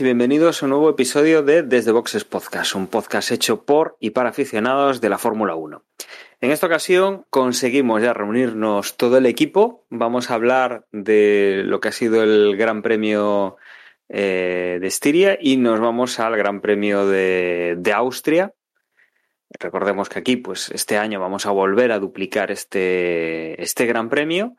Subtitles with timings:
[0.00, 4.10] y bienvenidos a un nuevo episodio de Desde Boxes Podcast, un podcast hecho por y
[4.10, 5.84] para aficionados de la Fórmula 1.
[6.40, 9.84] En esta ocasión conseguimos ya reunirnos todo el equipo.
[9.90, 13.58] Vamos a hablar de lo que ha sido el Gran Premio
[14.08, 18.54] eh, de Estiria y nos vamos al Gran Premio de, de Austria.
[19.58, 24.56] Recordemos que aquí, pues este año vamos a volver a duplicar este, este Gran Premio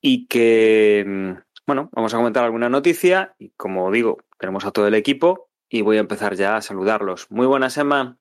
[0.00, 1.32] y que mm,
[1.68, 5.82] bueno, vamos a comentar alguna noticia y como digo, tenemos a todo el equipo y
[5.82, 7.30] voy a empezar ya a saludarlos.
[7.30, 8.18] Muy buenas, Emma.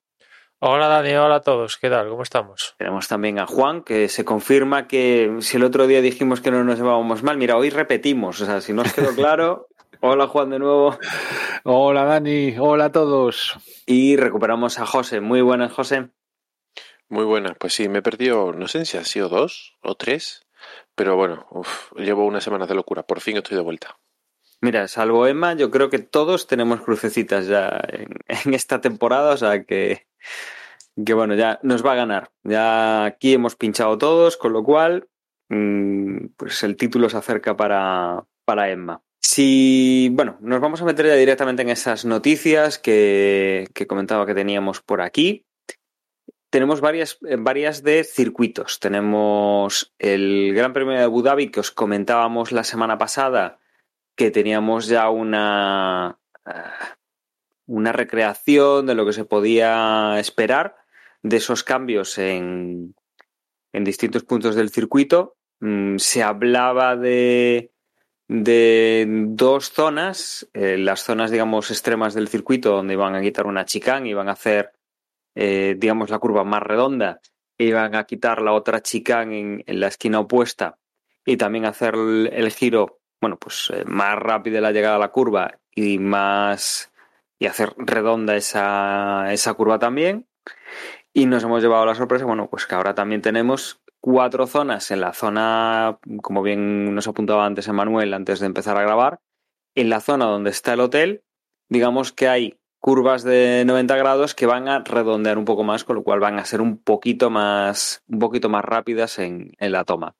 [0.59, 2.09] Hola Dani, hola a todos, ¿qué tal?
[2.09, 2.74] ¿Cómo estamos?
[2.80, 6.64] Tenemos también a Juan, que se confirma que si el otro día dijimos que no
[6.64, 9.68] nos llevábamos mal, mira, hoy repetimos, o sea, si no os quedó claro,
[10.02, 10.98] hola Juan de nuevo.
[11.64, 13.56] Hola Dani, hola a todos.
[13.86, 15.22] Y recuperamos a José.
[15.22, 16.09] Muy buenas, José.
[17.08, 20.48] Muy buenas, pues sí, me he perdido, no sé si ha sido dos o tres,
[20.96, 23.04] pero bueno, uf, llevo unas semanas de locura.
[23.04, 23.96] Por fin estoy de vuelta.
[24.61, 27.81] Mira, salvo Emma, yo creo que todos tenemos crucecitas ya
[28.45, 30.08] en, esta temporada, o sea que,
[31.05, 32.31] que bueno, ya nos va a ganar.
[32.44, 35.07] Ya aquí hemos pinchado todos, con lo cual,
[35.50, 39.01] mmm, pues el título se acerca para, para Emma.
[39.22, 44.34] Si, bueno, nos vamos a meter ya directamente en esas noticias que, que comentaba que
[44.34, 45.47] teníamos por aquí
[46.50, 48.79] tenemos varias, varias de circuitos.
[48.79, 53.59] Tenemos el Gran Premio de Abu Dhabi que os comentábamos la semana pasada,
[54.17, 56.19] que teníamos ya una,
[57.66, 60.75] una recreación de lo que se podía esperar
[61.23, 62.94] de esos cambios en,
[63.72, 65.38] en distintos puntos del circuito.
[65.97, 67.72] Se hablaba de,
[68.28, 73.63] de dos zonas, eh, las zonas, digamos, extremas del circuito, donde iban a quitar una
[73.63, 74.73] chicane, iban a hacer
[75.39, 77.22] eh, digamos, la curva más redonda,
[77.59, 80.79] iban a quitar la otra chicane en, la esquina opuesta
[81.23, 85.59] y también hacer el giro, bueno, pues eh, más rápido la llegada a la curva
[85.73, 86.91] y más
[87.39, 90.28] y hacer redonda esa, esa curva también.
[91.13, 95.01] Y nos hemos llevado la sorpresa, bueno, pues que ahora también tenemos cuatro zonas en
[95.01, 99.19] la zona, como bien nos apuntaba antes Emanuel, antes de empezar a grabar,
[99.75, 101.23] en la zona donde está el hotel,
[101.69, 105.95] digamos que hay curvas de 90 grados que van a redondear un poco más, con
[105.95, 109.84] lo cual van a ser un poquito más, un poquito más rápidas en, en la
[109.84, 110.16] toma.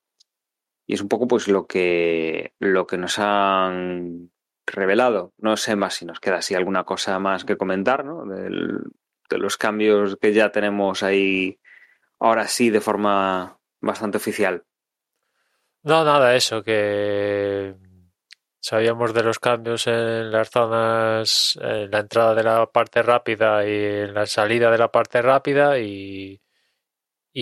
[0.88, 4.32] Y es un poco pues lo que, lo que nos han
[4.66, 5.34] revelado.
[5.36, 8.24] No sé más si nos queda así alguna cosa más que comentar, ¿no?
[8.24, 11.60] De los cambios que ya tenemos ahí
[12.18, 14.64] ahora sí de forma bastante oficial.
[15.82, 17.76] No, nada, eso, que
[18.60, 23.72] Sabíamos de los cambios en las zonas, en la entrada de la parte rápida y
[23.72, 26.40] en la salida de la parte rápida y,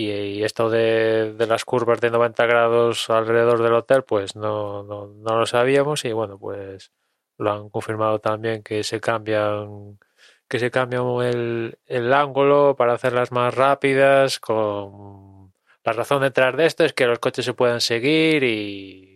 [0.05, 5.07] y, esto de, de, las curvas de 90 grados alrededor del hotel, pues no, no,
[5.07, 6.91] no, lo sabíamos y bueno, pues
[7.37, 9.99] lo han confirmado también que se cambian
[10.47, 10.99] que se cambia
[11.29, 15.53] el, el ángulo para hacerlas más rápidas con
[15.83, 19.07] la razón detrás de esto es que los coches se puedan seguir y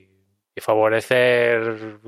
[0.56, 2.00] y favorecer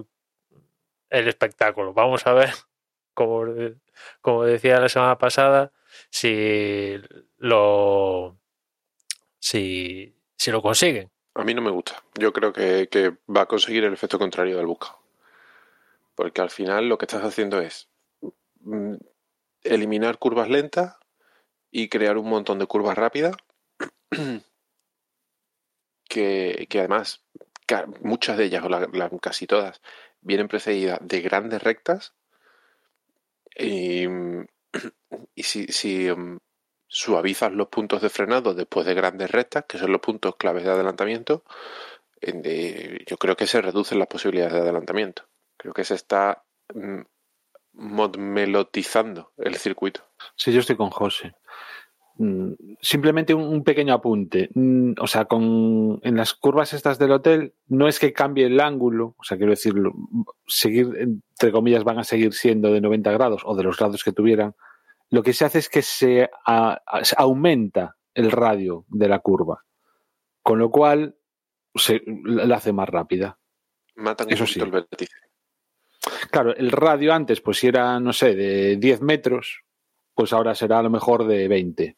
[1.10, 1.94] el espectáculo.
[1.94, 2.50] Vamos a ver,
[3.14, 3.46] como,
[4.22, 5.72] como decía la semana pasada,
[6.10, 7.00] si
[7.38, 8.38] lo
[9.44, 11.12] si, si lo consiguen.
[11.36, 12.02] A mí no me gusta.
[12.18, 15.00] Yo creo que, que va a conseguir el efecto contrario del buscado.
[16.16, 17.90] Porque al final lo que estás haciendo es
[18.62, 18.96] mm,
[19.64, 20.96] eliminar curvas lentas
[21.72, 23.36] y crear un montón de curvas rápidas
[26.08, 27.26] que, que además
[28.00, 29.82] muchas de ellas, o la, casi todas,
[30.22, 32.14] vienen precedidas de grandes rectas.
[33.58, 34.06] Y,
[35.36, 36.40] y si, si um,
[36.94, 40.70] suavizas los puntos de frenado después de grandes rectas, que son los puntos claves de
[40.70, 41.44] adelantamiento,
[42.22, 45.24] de, yo creo que se reducen las posibilidades de adelantamiento.
[45.58, 46.44] Creo que se está
[46.74, 47.02] mm,
[48.20, 50.02] melotizando el circuito.
[50.36, 51.34] Sí, yo estoy con José.
[52.18, 54.50] Mm, simplemente un, pequeño apunte.
[54.54, 58.60] Mm, o sea, con, en las curvas estas del hotel, no es que cambie el
[58.60, 59.74] ángulo, o sea, quiero decir,
[60.46, 64.12] seguir, entre comillas, van a seguir siendo de 90 grados o de los grados que
[64.12, 64.54] tuvieran.
[65.14, 69.20] Lo que se hace es que se, a, a, se aumenta el radio de la
[69.20, 69.64] curva,
[70.42, 71.18] con lo cual
[71.76, 73.38] se la hace más rápida.
[73.94, 74.60] Matan Eso sí.
[74.60, 75.14] el vértice.
[76.32, 79.62] Claro, el radio antes, pues si era, no sé, de 10 metros,
[80.16, 81.96] pues ahora será a lo mejor de 20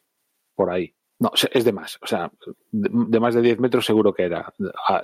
[0.54, 0.94] por ahí.
[1.18, 1.98] No, es de más.
[2.02, 2.30] O sea,
[2.70, 4.52] de, más de 10 metros seguro que era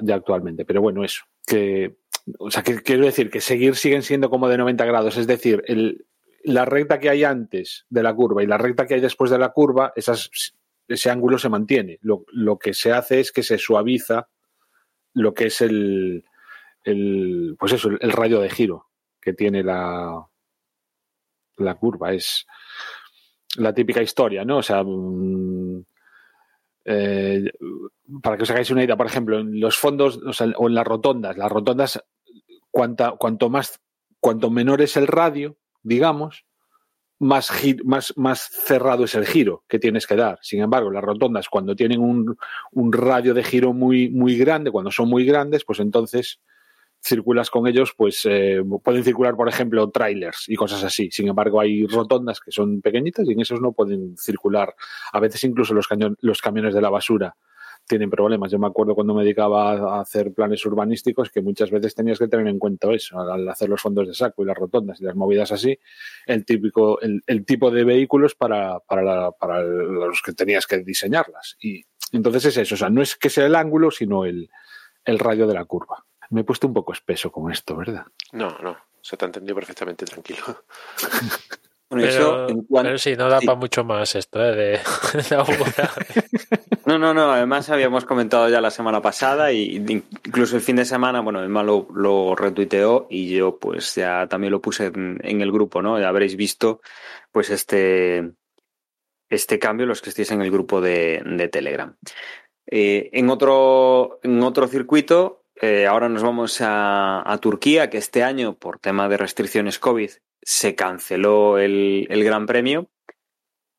[0.03, 0.67] ya actualmente.
[0.67, 1.25] Pero bueno, eso.
[1.47, 1.97] Que,
[2.39, 5.17] o sea, que quiero decir que seguir siguen siendo como de 90 grados.
[5.17, 6.05] Es decir, el,
[6.45, 9.39] la recta que hay antes de la curva y la recta que hay después de
[9.39, 10.31] la curva, esas,
[10.89, 11.99] ese ángulo se mantiene.
[12.03, 14.29] Lo, lo que se hace es que se suaviza
[15.15, 16.25] lo que es el,
[16.85, 18.89] el pues eso, el radio de giro
[19.21, 20.27] que tiene la,
[21.57, 22.13] la curva.
[22.13, 22.47] Es
[23.57, 24.59] la típica historia, ¿no?
[24.59, 25.85] O sea, mm,
[26.85, 27.45] eh,
[28.23, 31.37] para que os hagáis una idea, por ejemplo, en los fondos o, en las rotondas,
[31.37, 32.03] las rotondas,
[32.71, 33.81] cuanta, cuanto más,
[34.21, 36.45] cuanto menor es el radio, digamos,
[37.19, 37.53] más,
[37.85, 40.39] más, más cerrado es el giro que tienes que dar.
[40.43, 42.37] Sin embargo, las rotondas, cuando tienen un,
[42.73, 46.41] un radio de giro muy, muy grande, cuando son muy grandes, pues entonces
[47.01, 51.11] circulas con ellos, pues eh, pueden circular, por ejemplo, trailers y cosas así.
[51.11, 54.75] Sin embargo, hay rotondas que son pequeñitas y en esos no pueden circular.
[55.13, 55.87] A veces incluso los,
[56.21, 57.37] los camiones de la basura
[57.87, 58.51] tienen problemas.
[58.51, 62.29] Yo me acuerdo cuando me dedicaba a hacer planes urbanísticos que muchas veces tenías que
[62.29, 65.15] tener en cuenta eso, al hacer los fondos de saco y las rotondas y las
[65.15, 65.79] movidas así,
[66.27, 71.57] el típico, el, tipo de vehículos para, para, para los que tenías que diseñarlas.
[71.61, 74.49] Y entonces es eso, o sea, no es que sea el ángulo, sino el,
[75.05, 76.05] el radio de la curva.
[76.31, 78.07] Me he puesto un poco espeso con esto, ¿verdad?
[78.33, 80.43] No, no, se te ha entendido perfectamente tranquilo.
[81.93, 84.55] pero, sí, no da para mucho más esto, ¿eh?
[84.55, 84.81] De,
[86.87, 87.33] no, no, no.
[87.33, 91.63] Además, habíamos comentado ya la semana pasada y incluso el fin de semana, bueno, Emma
[91.63, 96.01] lo, lo retuiteó y yo, pues ya también lo puse en, el grupo, ¿no?
[96.01, 96.81] Ya habréis visto,
[97.31, 98.33] pues este,
[99.29, 101.95] este cambio, los que estéis en el grupo de, Telegram.
[102.67, 108.57] Eh, en, otro, en otro circuito, eh, ahora nos vamos a, Turquía, que este año,
[108.57, 110.11] por tema de restricciones COVID,
[110.43, 112.91] se canceló el, Gran Premio.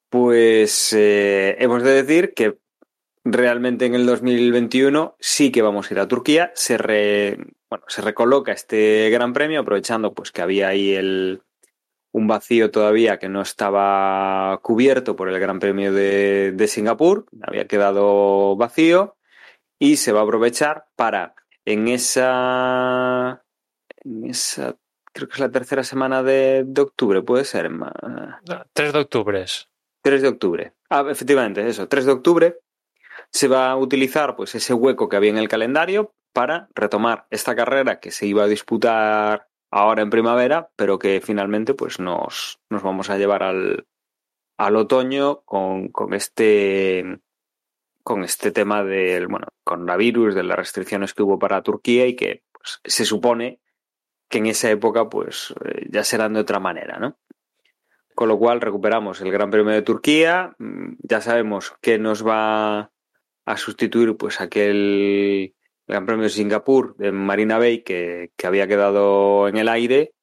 [0.09, 2.57] Pues eh, hemos de decir que
[3.25, 6.53] realmente en el 2021 sí que vamos a ir a Turquía.
[6.55, 6.77] Se,
[7.69, 11.41] bueno, se recoloca este Gran Premio, aprovechando pues que había ahí el,
[12.13, 17.67] un vacío todavía que no estaba cubierto por el Gran Premio de, de Singapur, había
[17.67, 19.17] quedado vacío
[19.79, 21.35] y se va a aprovechar para
[21.65, 23.43] en esa,
[24.03, 24.75] en esa,
[25.13, 27.69] creo que es la tercera semana de, octubre, puede ser.
[28.73, 29.45] 3 de octubre.
[30.01, 30.73] 3 de octubre.
[30.89, 32.59] Ah, efectivamente, eso, 3 de octubre
[33.29, 37.55] se va a utilizar pues ese hueco que había en el calendario para retomar esta
[37.55, 42.83] carrera que se iba a disputar ahora en primavera, pero que finalmente pues nos, nos
[42.83, 43.87] vamos a llevar al,
[44.57, 47.19] al otoño con, con este
[48.03, 52.43] con este tema del bueno, coronavirus, de las restricciones que hubo para Turquía y que
[52.51, 53.59] pues, se supone
[54.29, 57.17] que en esa época pues eh, ya serán de otra manera, ¿no?
[58.15, 62.91] Con lo cual recuperamos el Gran Premio de Turquía, mm, ya sabemos que nos va
[63.45, 65.55] a sustituir pues aquel
[65.87, 70.13] Gran Premio de Singapur de Marina Bay que, que había quedado en el aire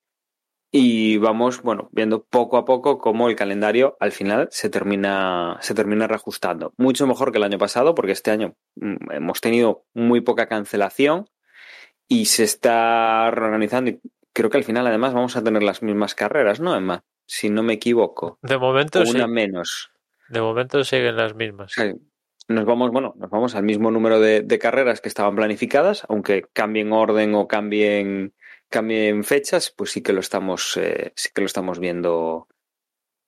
[0.72, 5.74] y vamos, bueno, viendo poco a poco cómo el calendario al final se termina, se
[5.74, 6.72] termina reajustando.
[6.76, 11.28] Mucho mejor que el año pasado, porque este año mm, hemos tenido muy poca cancelación
[12.06, 13.90] y se está reorganizando.
[13.90, 14.00] Y
[14.32, 17.02] creo que al final, además, vamos a tener las mismas carreras, ¿no, Emma?
[17.26, 18.38] Si no me equivoco.
[18.42, 19.90] De momento una menos.
[20.28, 21.74] De momento siguen las mismas.
[22.46, 26.44] Nos vamos, bueno, nos vamos al mismo número de, de carreras que estaban planificadas, aunque
[26.52, 28.34] cambien orden o cambien
[28.70, 32.48] cambien fechas, pues sí que lo estamos, eh, sí que lo estamos viendo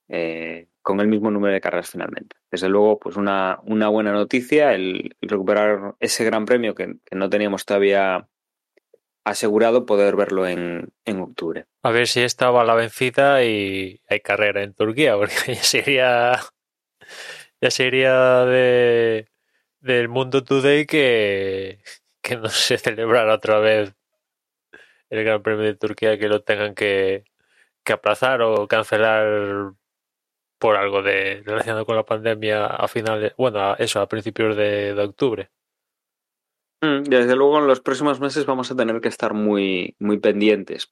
[0.09, 2.37] eh, con el mismo número de carreras finalmente.
[2.51, 7.65] Desde luego, pues una, una buena noticia el, recuperar ese gran premio que, no teníamos
[7.65, 8.29] todavía
[9.25, 11.67] asegurado poder verlo en, en, octubre.
[11.83, 16.41] A ver si estaba la vencida y hay carrera en Turquía, porque ya sería
[17.61, 19.29] ya sería de
[19.81, 21.81] del mundo today que,
[22.21, 23.95] que no se celebrara otra vez
[25.13, 27.25] el Gran Premio de Turquía que lo tengan que,
[27.85, 29.75] aplazar o cancelar
[30.59, 35.51] por algo de relacionado con la pandemia a finales, bueno, eso, a principios de, octubre.
[36.81, 40.91] Mm, desde luego, en los próximos meses vamos a tener que estar muy, muy pendientes.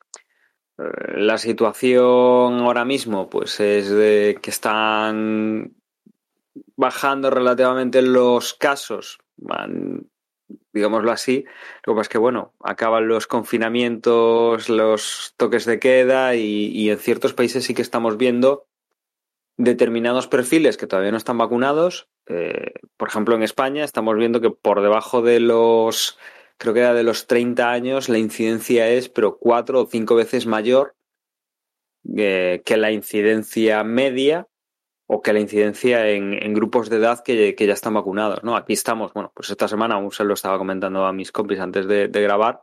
[0.76, 0.82] Eh,
[1.16, 5.76] la situación ahora mismo, pues, es de que están
[6.76, 10.10] bajando relativamente los casos, van
[10.72, 11.44] digámoslo así.
[11.84, 16.98] Lo que pasa es que, bueno, acaban los confinamientos, los toques de queda y, en
[16.98, 18.66] ciertos países sí que estamos viendo
[19.56, 22.08] determinados perfiles que todavía no están vacunados.
[22.26, 26.18] Eh, por ejemplo, en España estamos viendo que por debajo de los,
[26.56, 30.46] creo que era de los 30 años, la incidencia es, pero cuatro o cinco veces
[30.46, 30.94] mayor
[32.16, 34.48] eh, que la incidencia media
[35.12, 38.54] o que la incidencia en, grupos de edad que, ya están vacunados, ¿no?
[38.54, 41.88] Aquí estamos, bueno, pues esta semana aún se lo estaba comentando a mis compis antes
[41.88, 42.62] de, de grabar.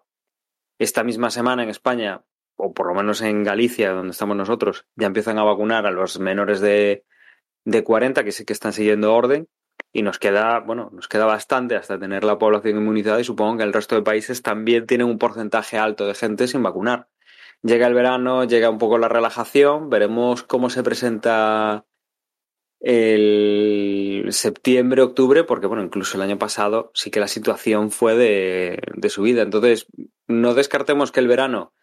[0.79, 2.23] Esta misma semana en España,
[2.55, 6.21] o por lo menos en Galicia, donde estamos nosotros, ya empiezan a vacunar a los
[6.21, 7.03] menores de,
[7.65, 9.49] de 40, que sí que están siguiendo orden,
[9.91, 13.63] y nos queda, bueno, nos queda bastante hasta tener la población inmunizada y supongo que
[13.63, 17.09] el resto de países también tienen un porcentaje alto de gente sin vacunar.
[17.61, 21.83] Llega el verano, llega un poco la relajación, veremos cómo se presenta
[22.79, 28.79] el septiembre, octubre, porque bueno, incluso el año pasado sí que la situación fue de,
[28.95, 29.41] de subida.
[29.41, 29.87] Entonces,
[30.27, 31.73] no descartemos que el verano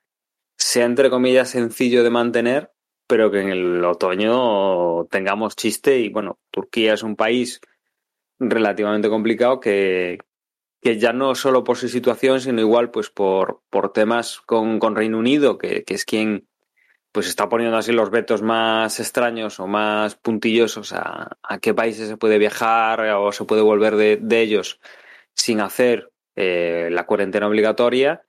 [0.57, 2.73] sea entre comillas sencillo de mantener,
[3.07, 7.61] pero que en el otoño tengamos chiste y bueno, Turquía es un país
[8.39, 10.19] relativamente complicado que,
[10.81, 14.97] que ya no solo por su situación, sino igual pues por, por temas con, con
[14.97, 16.49] Reino Unido, que, que, es quien
[17.15, 22.09] pues está poniendo así los vetos más extraños o más puntillosos a, a qué países
[22.09, 24.81] se puede viajar o se puede volver de, de ellos
[25.33, 28.25] sin hacer eh, la cuarentena obligatoria.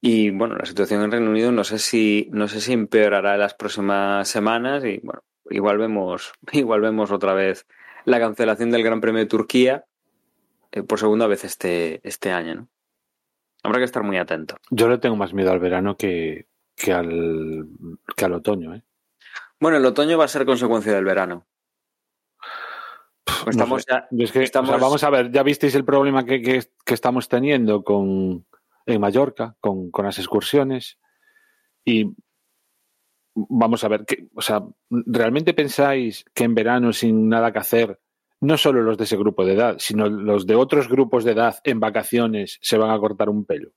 [0.00, 3.40] Y bueno, la situación en Reino Unido no sé si, no sé si empeorará en
[3.40, 7.64] las próximas semanas y bueno, igual vemos, igual vemos otra vez
[8.06, 9.84] la cancelación del Gran Premio de Turquía
[10.72, 12.56] eh, por segunda vez este, este año.
[12.56, 12.68] ¿no?
[13.62, 14.56] Habrá que estar muy atento.
[14.68, 16.49] Yo le tengo más miedo al verano que,
[16.80, 17.66] que, al,
[18.16, 18.74] que al otoño.
[18.74, 18.82] ¿eh?
[19.58, 21.46] Bueno, el otoño va a ser consecuencia del verano.
[23.24, 24.06] Pues estamos no sé.
[24.10, 24.70] ya, es que, estamos...
[24.70, 28.46] O sea, vamos a ver, ya visteis el problema que, que, que estamos teniendo con,
[28.86, 30.98] en Mallorca, con, con las excursiones.
[31.84, 32.14] Y
[33.34, 38.00] vamos a ver, que, o sea, ¿realmente pensáis que en verano sin nada que hacer,
[38.40, 41.60] no solo los de ese grupo de edad, sino los de otros grupos de edad
[41.64, 43.72] en vacaciones se van a cortar un pelo?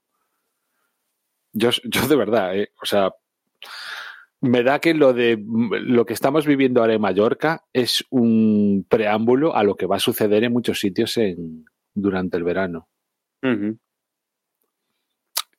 [1.54, 2.72] Yo, yo de verdad, ¿eh?
[2.82, 3.12] o sea,
[4.40, 9.56] me da que lo de lo que estamos viviendo ahora en Mallorca es un preámbulo
[9.56, 12.88] a lo que va a suceder en muchos sitios en, durante el verano.
[13.42, 13.78] Uh -huh.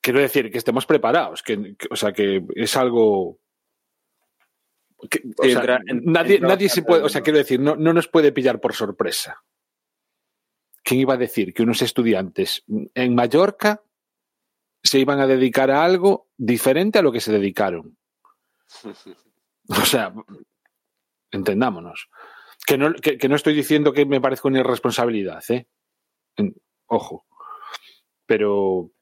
[0.00, 3.40] Quiero decir que estemos preparados, que, que, o sea, que es algo
[5.10, 7.92] que, o sea, entra, nadie, entra nadie se puede, o sea, quiero decir, no, no
[7.92, 9.42] nos puede pillar por sorpresa.
[10.84, 12.62] ¿Quién iba a decir que unos estudiantes
[12.94, 13.82] en Mallorca
[14.86, 17.96] se iban a dedicar a algo diferente a lo que se dedicaron?
[19.68, 20.14] O sea,
[21.32, 22.08] entendámonos.
[22.64, 25.66] Que no, que, que no estoy diciendo que me parezca una irresponsabilidad, ¿eh?
[26.86, 27.26] Ojo.
[28.26, 28.92] Pero,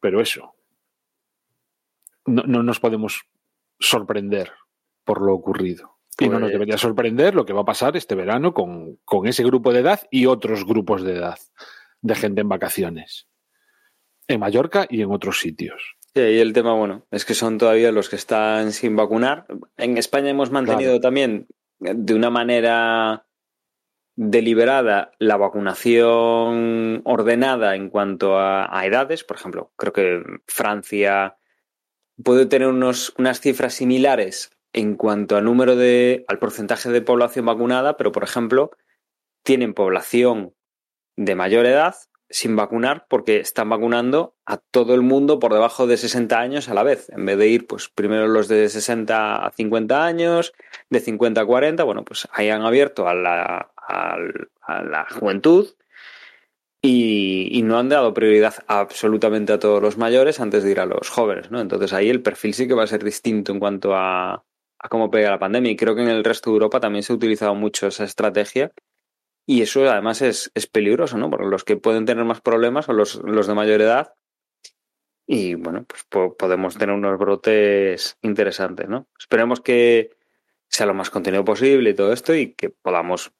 [0.00, 0.54] pero eso.
[2.26, 3.22] No, no nos podemos
[3.78, 4.52] sorprender
[5.04, 5.98] por lo ocurrido.
[6.18, 9.26] Y no nos Pues debería sorprender lo que va a pasar este verano con, con,
[9.26, 11.38] ese grupo de edad y otros grupos de edad
[12.02, 13.28] de gente en vacaciones.
[14.28, 15.96] En Mallorca y en otros sitios.
[16.14, 19.46] Sí, y el tema, bueno, es que son todavía los que están sin vacunar.
[19.76, 21.00] En España hemos mantenido claro.
[21.00, 21.46] también
[21.78, 23.26] de una manera
[24.14, 29.24] deliberada la vacunación ordenada en cuanto a, a edades.
[29.24, 31.38] Por ejemplo, creo que Francia
[32.22, 37.46] puede tener unos, unas cifras similares en cuanto al número de, al porcentaje de población
[37.46, 38.70] vacunada, pero por ejemplo,
[39.42, 40.54] tienen población
[41.16, 41.94] de mayor edad
[42.32, 46.74] sin vacunar porque están vacunando a todo el mundo por debajo de 60 años a
[46.74, 50.52] la vez, en vez de ir pues primero los de 60 a 50 años,
[50.90, 54.16] de 50 a 40, bueno, pues ahí han abierto a la, a,
[54.82, 55.68] la juventud
[56.80, 60.86] y, y, no han dado prioridad absolutamente a todos los mayores antes de ir a
[60.86, 61.60] los jóvenes, ¿no?
[61.60, 64.42] Entonces ahí el perfil sí que va a ser distinto en cuanto a,
[64.82, 65.72] a cómo pega la pandemia.
[65.72, 68.72] Y creo que en el resto de Europa también se ha utilizado mucho esa estrategia.
[69.46, 71.30] Y eso además es, es peligroso, ¿no?
[71.30, 74.14] Porque los que pueden tener más problemas son los, los de mayor edad.
[75.26, 79.08] Y bueno, pues po podemos tener unos brotes interesantes, ¿no?
[79.18, 80.10] Esperemos que
[80.68, 83.32] sea lo más contenido posible y todo esto y que podamos,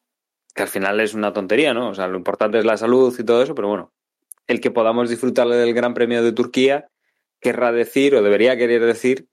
[0.53, 1.89] que al final es una tontería, ¿no?
[1.89, 3.93] O sea, lo importante es la salud y todo eso, pero bueno,
[4.47, 6.89] el que podamos disfrutar del Gran Premio de Turquía
[7.39, 9.27] querrá decir o debería querer decir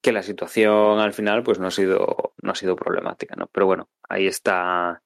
[0.00, 3.66] que la situación al final pues no ha sido no ha sido problemática no pero
[3.66, 5.02] bueno ahí está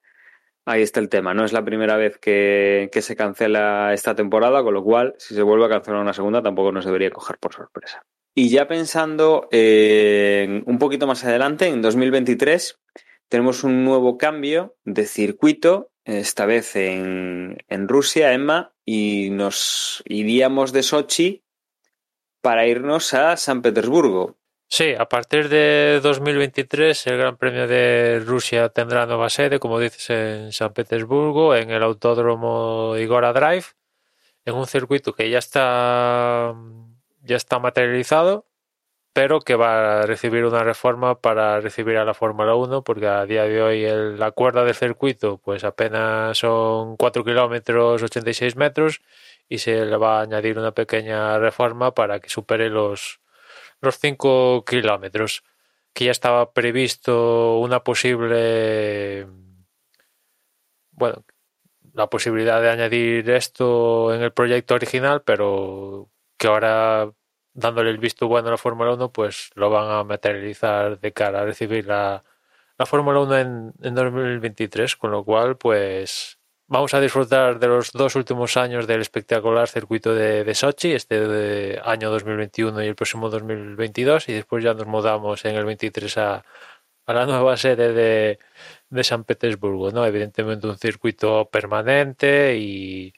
[0.64, 1.34] ahí está el tema.
[1.34, 5.42] No es la primera vez que, se cancela esta temporada con lo cual si se
[5.42, 8.04] vuelve a cancelar una segunda tampoco nos debería coger por sorpresa.
[8.34, 12.78] Y ya pensando en un poquito más adelante en 2023
[13.28, 20.72] tenemos un nuevo cambio de circuito esta vez en, en Rusia Emma y nos iríamos
[20.72, 21.44] de Sochi
[22.40, 24.39] para irnos a San Petersburgo
[24.72, 30.08] Sí, a partir de 2023 el Gran Premio de Rusia tendrá nueva sede, como dices,
[30.10, 33.64] en San Petersburgo, en el Autódromo Igora Drive,
[34.44, 36.54] en un circuito que ya está
[37.22, 38.46] ya está materializado
[39.12, 43.26] pero que va a recibir una reforma para recibir a la Fórmula 1, porque a
[43.26, 49.02] día de hoy el, la cuerda del circuito pues apenas son 4 kilómetros 86 metros
[49.48, 53.20] y se le va a añadir una pequeña reforma para que supere los,
[53.80, 55.44] los 5 kilómetros,
[55.92, 59.26] que ya estaba previsto una posible,
[60.92, 61.24] bueno,
[61.94, 67.12] la posibilidad de añadir esto en el proyecto original, pero que ahora
[67.52, 71.42] dándole el visto bueno a la Fórmula 1, pues lo van a materializar de cara
[71.42, 72.24] a recibir la,
[72.78, 76.39] la Fórmula 1 en, en 2023, con lo cual, pues
[76.70, 81.80] vamos a disfrutar de los dos últimos años del espectacular circuito de, Sochi, este de
[81.84, 86.44] año 2021 y el próximo 2022, y después ya nos mudamos en el 23 a,
[87.06, 88.38] a la nueva sede de,
[88.88, 90.06] de San Petersburgo, ¿no?
[90.06, 93.14] Evidentemente un circuito permanente y,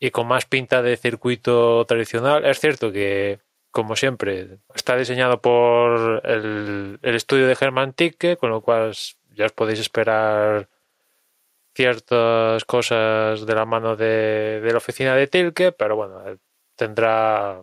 [0.00, 2.44] y con más pinta de circuito tradicional.
[2.44, 3.40] Es cierto que
[3.70, 8.92] como siempre, está diseñado por el, el estudio de Herman Ticke, con lo cual
[9.34, 10.68] ya os podéis esperar
[11.78, 16.20] ciertas cosas de la mano de, de la oficina de Tilke, pero bueno,
[16.74, 17.62] tendrá,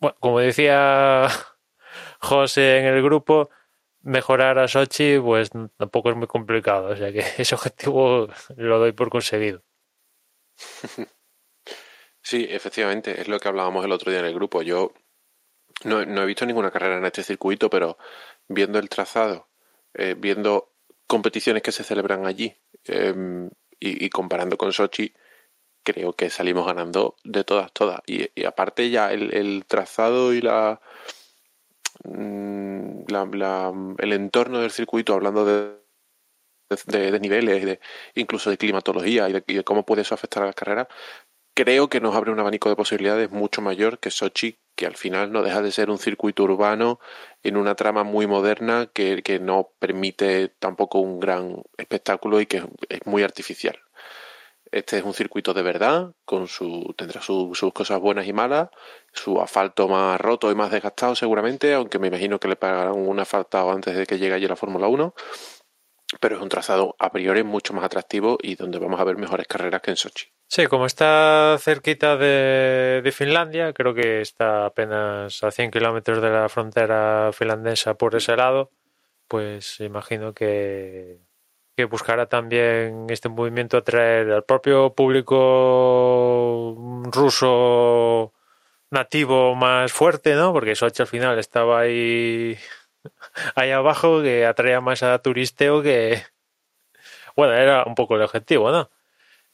[0.00, 1.28] bueno, como decía
[2.20, 3.50] José en el grupo,
[4.00, 8.92] mejorar a Sochi, pues tampoco es muy complicado, o sea que ese objetivo lo doy
[8.92, 9.62] por conseguido.
[12.24, 14.62] Sí, efectivamente, es lo que hablábamos el otro día en el grupo.
[14.62, 14.92] Yo
[15.84, 17.98] no, no he visto ninguna carrera en este circuito, pero
[18.46, 19.48] viendo el trazado,
[19.94, 20.71] eh, viendo
[21.12, 25.12] competiciones que se celebran allí eh, y, comparando con Sochi,
[25.84, 28.00] creo que salimos ganando de todas, todas.
[28.06, 30.80] Y, aparte ya el, trazado y la,
[32.04, 35.76] mm, la, la, el entorno del circuito, hablando de,
[36.86, 37.80] de, de niveles, de,
[38.14, 40.86] incluso de climatología y de, cómo puede eso afectar a las carreras,
[41.54, 45.32] creo que nos abre un abanico de posibilidades mucho mayor que Sochi, que al final
[45.32, 47.00] no deja de ser un circuito urbano
[47.42, 52.64] en una trama muy moderna que, que no permite tampoco un gran espectáculo y que
[52.88, 53.78] es muy artificial.
[54.72, 58.70] Este es un circuito de verdad, con su, tendrá su, sus cosas buenas y malas,
[59.12, 63.20] su asfalto más roto y más desgastado seguramente, aunque me imagino que le pagarán un
[63.20, 65.14] asfaltado antes de que llegue allí la Fórmula 1,
[66.20, 69.46] pero es un trazado a priori mucho más atractivo y donde vamos a ver mejores
[69.46, 70.26] carreras que en Sochi.
[70.54, 76.50] Sí, como está cerquita de, Finlandia, creo que está apenas a 100 kilómetros de la
[76.50, 78.70] frontera finlandesa por ese lado,
[79.28, 81.20] pues imagino que,
[81.76, 86.76] que buscará también este movimiento atraer al propio público
[87.12, 88.34] ruso
[88.90, 90.52] nativo más fuerte, ¿no?
[90.52, 92.58] Porque Sochi al final estaba ahí,
[93.56, 96.22] ahí abajo, que atraía más a turisteo que...
[97.36, 98.90] Bueno, era un poco el objetivo, ¿no?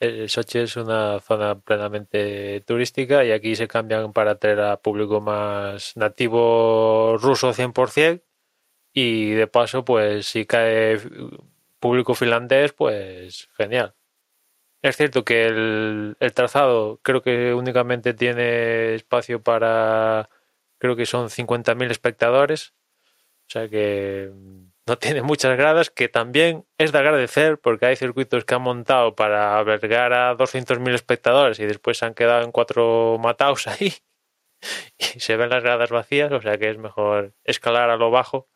[0.01, 5.21] El Sochi es una zona plenamente turística y aquí se cambian para atraer a público
[5.21, 8.23] más nativo ruso 100%
[8.93, 11.01] y de paso pues si cae
[11.81, 13.95] público finlandés pues genial.
[14.83, 20.31] Es cierto que el, el trazado creo que únicamente tiene espacio para
[20.79, 22.75] creo que son 50.000 espectadores
[23.49, 24.31] o sea que
[24.89, 29.15] no tiene muchas gradas, que también es de agradecer porque hay circuitos que han montado
[29.15, 33.95] para albergar a 200.000 espectadores y después se han quedado en cuatro mataos ahí
[34.99, 38.49] y se ven las gradas vacías, o sea que es mejor escalar a lo bajo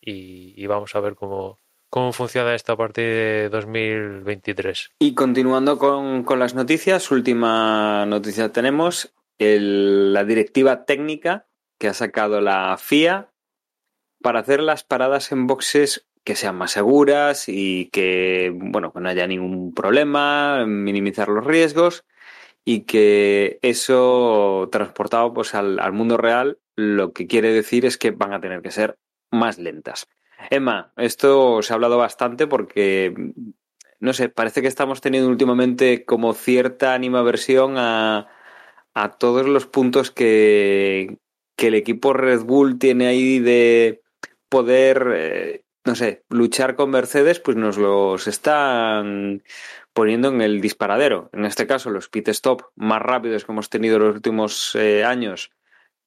[0.00, 4.92] y, vamos a ver cómo, cómo funciona esto a partir de 2023.
[4.98, 11.94] Y continuando con, con las noticias, última noticia tenemos, el, la directiva técnica que ha
[11.94, 13.33] sacado la FIA
[14.24, 19.10] para hacer las paradas en boxes que sean más seguras y que, bueno, que no
[19.10, 22.06] haya ningún problema, minimizar los riesgos
[22.64, 28.32] y que eso transportado pues al, mundo real lo que quiere decir es que van
[28.32, 28.96] a tener que ser
[29.30, 30.08] más lentas.
[30.48, 33.12] Emma, esto se ha hablado bastante porque,
[34.00, 38.28] no sé, parece que estamos teniendo últimamente como cierta animaversión a,
[38.94, 41.18] a todos los puntos que,
[41.56, 44.00] que el equipo Red Bull tiene ahí de
[44.48, 49.42] poder, eh, no sé, luchar con Mercedes, pues nos los están
[49.92, 51.30] poniendo en el disparadero.
[51.32, 55.04] En este caso, los pit stop más rápidos que hemos tenido en los últimos eh,
[55.04, 55.50] años,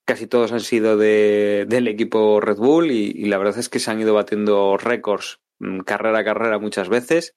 [0.06, 3.80] casi todos han sido de, del equipo Red Bull y, y, la verdad es que
[3.80, 7.36] se han ido batiendo récords mm, carrera a carrera muchas veces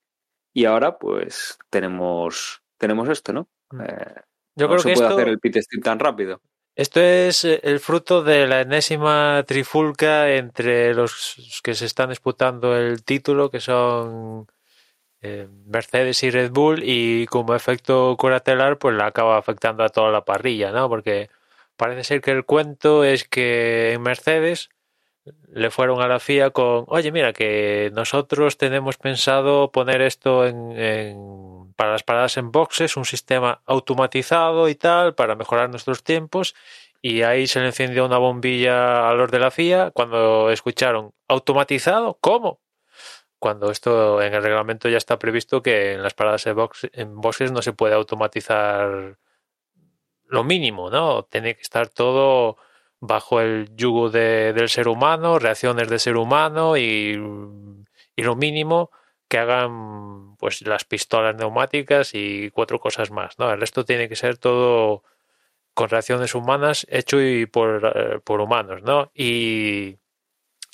[0.52, 3.48] y ahora pues tenemos, tenemos esto, ¿no?
[3.70, 3.80] Mm.
[3.82, 4.14] Eh,
[4.56, 5.16] Yo no creo se que puede esto...
[5.16, 6.40] hacer el pit stop tan rápido.
[6.76, 12.76] Esto es eh, el fruto de la enésima trifulca entre los que se están disputando
[12.76, 14.46] el título, que son
[15.22, 20.10] eh, Mercedes y Red Bull, y como efecto colateral, pues la acaba afectando a toda
[20.10, 20.88] la parrilla, ¿no?
[20.88, 21.28] Porque
[21.76, 24.70] parece ser que el cuento es que en Mercedes
[25.48, 31.59] le fueron a la FIA con, oye, mira, que nosotros tenemos pensado poner esto en,
[31.80, 36.54] para las paradas en boxes, un sistema automatizado y tal, para mejorar nuestros tiempos.
[37.00, 42.18] Y ahí se le encendió una bombilla a los de la FIA cuando escucharon, ¿automatizado?
[42.20, 42.60] ¿Cómo?
[43.38, 47.18] Cuando esto en el reglamento ya está previsto que en las paradas en, box, en
[47.18, 49.16] boxes no se puede automatizar
[50.26, 51.22] lo mínimo, ¿no?
[51.22, 52.58] Tiene que estar todo
[53.00, 57.14] bajo el yugo de, del ser humano, reacciones del ser humano y,
[58.18, 58.90] lo mínimo
[59.30, 63.52] que hagan pues las pistolas neumáticas y cuatro cosas más, ¿no?
[63.52, 65.04] El resto tiene que ser todo
[65.72, 69.12] con reacciones humanas hecho y por, por humanos, ¿no?
[69.14, 69.98] Y,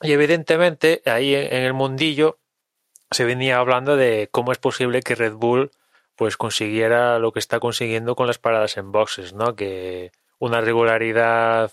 [0.00, 2.38] y evidentemente ahí en, en el mundillo
[3.10, 5.70] se venía hablando de cómo es posible que Red Bull
[6.14, 9.54] pues consiguiera lo que está consiguiendo con las paradas en boxes, ¿no?
[9.54, 11.72] Que una regularidad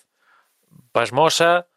[0.92, 1.68] pasmosa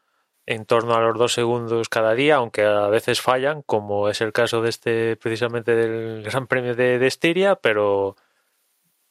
[0.47, 4.33] en torno a los dos segundos cada día, aunque a veces fallan, como es el
[4.33, 8.17] caso de este precisamente del Gran Premio de, Estiria, pero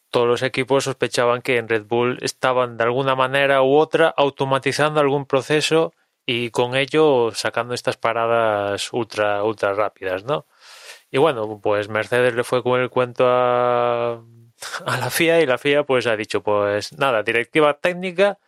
[0.10, 5.02] todos los equipos sospechaban que en Red Bull estaban de alguna manera u otra automatizando
[5.02, 5.94] algún proceso
[6.26, 10.46] y con ello sacando estas paradas ultra ultra rápidas, ¿no?
[11.12, 14.14] Y bueno, pues Mercedes le fue con el cuento a,
[14.86, 18.40] a la FIA y la FIA pues ha dicho, pues nada, directiva técnica,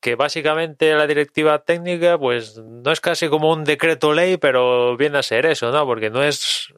[0.00, 5.18] que básicamente la directiva técnica pues no es casi como un decreto ley, pero viene
[5.18, 5.84] a ser eso, ¿no?
[5.86, 6.72] Porque no es,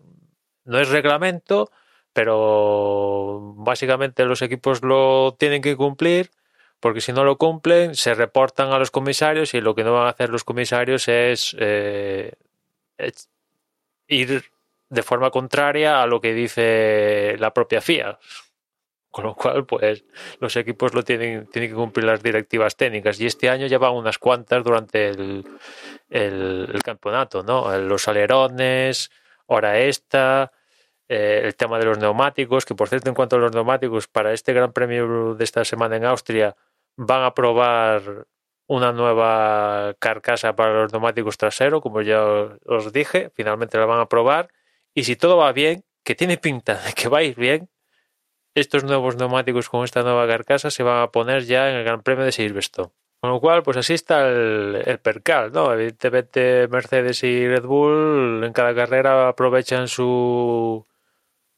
[0.64, 1.70] no es reglamento,
[2.12, 6.30] pero básicamente los equipos lo tienen que cumplir
[6.80, 10.06] porque si no lo cumplen se reportan a los comisarios y lo que no van
[10.06, 12.32] a hacer los comisarios es, eh,
[12.96, 13.28] es
[14.06, 14.44] ir
[14.88, 18.18] de forma contraria a lo que dice la propia FIA.
[19.10, 20.04] Con lo cual, pues
[20.38, 23.20] los equipos lo tienen, tienen que cumplir las directivas técnicas.
[23.20, 25.44] Y este año ya van unas cuantas durante el,
[26.10, 27.76] el, campeonato, ¿no?
[27.78, 29.10] Los alerones,
[29.46, 30.52] hora esta,
[31.08, 34.32] eh, el tema de los neumáticos, que por cierto, en cuanto a los neumáticos, para
[34.32, 36.54] este Gran Premio de esta semana en Austria,
[36.96, 38.26] van a probar
[38.66, 44.08] una nueva carcasa para los neumáticos traseros, como ya os dije, finalmente la van a
[44.08, 44.50] probar.
[44.94, 47.70] Y si todo va bien, que tiene pinta de que va a ir bien,
[48.54, 52.02] estos nuevos neumáticos con esta nueva carcasa se van a poner ya en el Gran
[52.02, 52.90] Premio de Silverstone.
[53.20, 55.72] Con lo cual, pues así está el, percal, ¿no?
[55.72, 60.86] Evidentemente Mercedes y Red Bull en cada carrera aprovechan su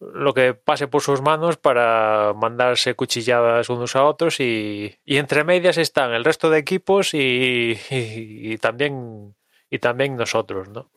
[0.00, 5.44] lo que pase por sus manos para mandarse cuchilladas unos a otros y, y entre
[5.44, 9.34] medias están el resto de equipos y, y, y también
[9.68, 10.88] y también nosotros, ¿no?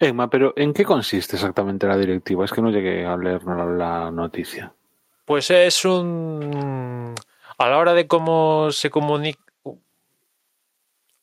[0.00, 2.44] Emma, pero ¿en qué consiste exactamente la directiva?
[2.44, 4.72] Es que no llegué a leer la noticia.
[5.28, 7.14] Pues es un...
[7.58, 9.38] A la hora de cómo se comunica...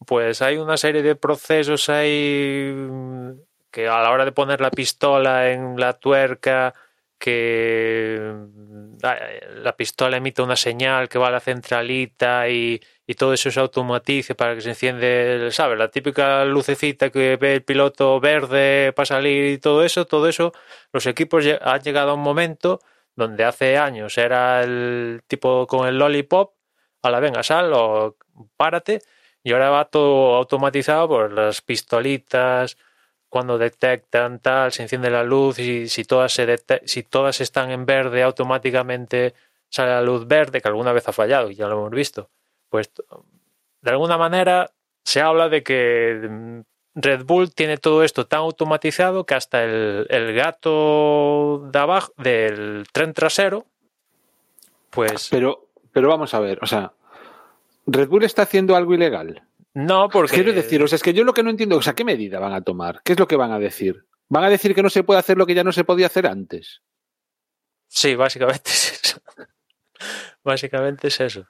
[0.06, 2.72] Pues hay una serie de procesos ahí
[3.72, 6.76] que a la hora de poner la pistola en la tuerca,
[7.18, 8.32] que
[9.02, 13.60] la pistola emite una señal que va a la centralita y, y todo eso se
[13.60, 15.80] automatice para que se enciende, ¿sabes?
[15.80, 20.54] La típica lucecita que ve el piloto verde para salir y todo eso, todo eso,
[20.94, 22.82] los equipos han llegado a un momento
[23.16, 26.54] donde hace años era el tipo con el lollipop,
[27.02, 28.18] a la venga, sal o
[28.58, 29.02] párate,
[29.44, 32.78] y ahora va todo automatizado por las pistolitas,
[33.30, 37.86] cuando detectan tal, se enciende la luz y si todas, se si todas están en
[37.86, 39.34] verde automáticamente
[39.70, 42.30] sale la luz verde, que alguna vez ha fallado, y ya lo hemos visto.
[42.70, 42.92] Pues
[43.82, 44.72] de alguna manera
[45.04, 46.64] se habla de que
[46.96, 52.86] Red Bull tiene todo esto tan automatizado que hasta el, el gato de abajo del
[52.92, 53.66] tren trasero,
[54.90, 55.28] pues.
[55.30, 56.94] Pero, pero vamos a ver, o sea,
[57.86, 59.44] ¿Red Bull está haciendo algo ilegal?
[59.74, 60.36] No, porque.
[60.36, 62.40] Quiero decir, o sea, es que yo lo que no entiendo, o sea, ¿qué medida
[62.40, 63.02] van a tomar?
[63.04, 64.06] ¿Qué es lo que van a decir?
[64.30, 66.26] ¿Van a decir que no se puede hacer lo que ya no se podía hacer
[66.26, 66.82] antes?
[67.88, 69.22] Sí, básicamente es eso.
[70.44, 71.46] básicamente es eso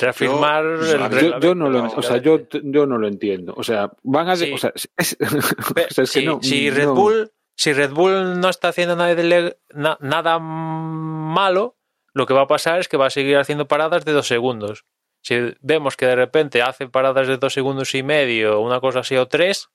[0.00, 3.54] reafirmar yo, el yo, yo, no lo, o sea, yo, yo no lo entiendo.
[3.56, 4.36] O sea, van a.
[4.36, 4.52] Sí.
[4.52, 7.72] O sea, es, Pe- o sea, es que si, no, si Red no- Bull si
[7.72, 11.76] Red Bull no está haciendo nada, de le- na- nada malo,
[12.12, 14.84] lo que va a pasar es que va a seguir haciendo paradas de dos segundos.
[15.22, 19.16] Si vemos que de repente hace paradas de dos segundos y medio, una cosa así
[19.16, 19.70] o tres,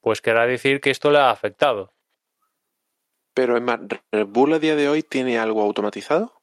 [0.00, 1.92] pues querrá decir que esto le ha afectado.
[3.34, 3.80] Pero es más,
[4.12, 6.37] ¿Red Bull a día de hoy tiene algo automatizado?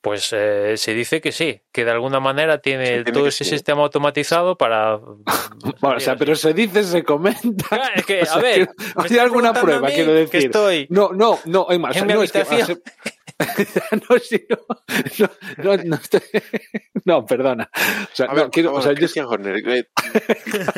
[0.00, 3.28] Pues eh, se dice que sí, que de alguna manera tiene, Sí, tiene todo que
[3.30, 3.50] ese sí.
[3.50, 4.98] sistema automatizado para.
[5.80, 7.66] Bueno, o sea, pero se dice, se comenta.
[7.68, 10.44] Claro, es que, sea, a ver, que- ¿hay alguna prueba, quiero que decir?
[10.46, 12.80] estoy No, no, no, o sea, en mi no, es que, habitación.
[14.08, 14.58] no, sí, no,
[15.64, 16.22] no, no, no estoy-
[17.04, 17.68] no, perdona.
[17.74, 19.88] O sea, A ver, no, quiero, por o favor, sea, yo- Christian Horner, eh,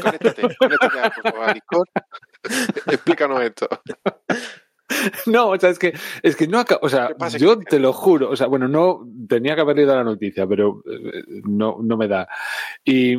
[0.02, 1.87] conéctate, conéctate a, por favor.
[2.87, 3.68] Explícanos esto.
[5.26, 8.37] No, o sea, es que, es que no o sea, yo te lo juro, o
[8.37, 12.29] sea, bueno, no, tenía que haber leído la noticia, pero eh, no, no me da.
[12.85, 13.14] Y,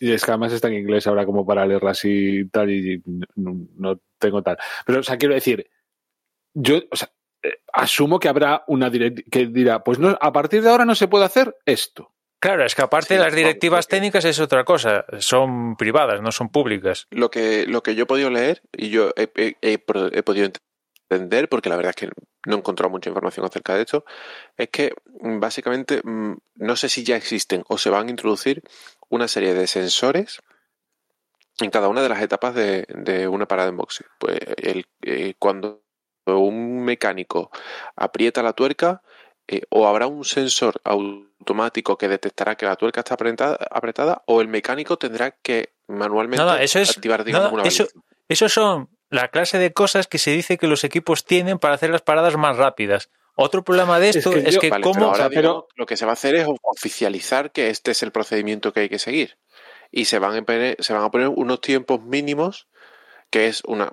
[0.00, 3.02] y es que además está en inglés ahora como para leerla así y tal, y
[3.36, 4.56] no, no tengo tal.
[4.86, 5.68] Pero, o sea, quiero decir,
[6.54, 7.10] yo, o sea,
[7.42, 10.94] eh, asumo que habrá una direct que dirá, pues no, a partir de ahora no
[10.94, 12.12] se puede hacer esto.
[12.40, 15.04] Claro, es que aparte Sí, de las directivas porque- técnicas es otra cosa.
[15.20, 17.06] Son privadas, no son públicas.
[17.10, 20.46] Lo que, lo que yo he podido leer y yo he, he- he he podido
[20.46, 20.60] entender,
[21.48, 22.10] porque la verdad es que
[22.46, 24.04] no he encontrado mucha información acerca de esto,
[24.56, 28.62] es que mm, básicamente mm, no sé si ya existen o se van a introducir
[29.08, 30.40] una serie de sensores
[31.60, 34.04] en cada una de las etapas de, de una parada en boxe.
[34.18, 35.82] Pues el, eh, cuando
[36.26, 37.50] un mecánico
[37.96, 39.02] aprieta la tuerca,
[39.46, 44.40] eh, o habrá un sensor automático que detectará que la tuerca está apretada, apretada o
[44.40, 47.88] el mecánico tendrá que manualmente eso es- activar, digamos, no, una eso-.
[48.28, 51.90] Esos son la clase de cosas que se dice que los equipos tienen para hacer
[51.90, 53.10] las paradas más rápidas.
[53.36, 54.94] Otro problema de Es esto que es yo- que, Vale, cómo...
[54.94, 57.68] pero ahora o sea, pero- digamos, lo que se va a hacer es oficializar que
[57.70, 59.38] este es el procedimiento que hay que seguir.
[59.90, 62.68] Y se van a poner, se van a poner unos tiempos mínimos,
[63.30, 63.92] que es una,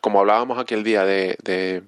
[0.00, 1.82] como hablábamos aquel día de, de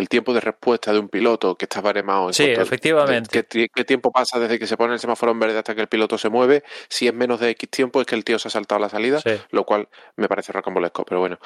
[0.00, 2.28] el tiempo de respuesta de un piloto que está baremado.
[2.28, 3.44] en Sí, efectivamente.
[3.44, 6.18] ¿Qué, tiempo pasa desde que se pone el semáforo en verde hasta que el piloto
[6.18, 6.64] se mueve?
[6.88, 9.20] Si es menos de X tiempo es que el tío se ha saltado la salida,
[9.20, 9.30] Sí.
[9.50, 11.38] lo cual me parece rocambolesco, pero bueno.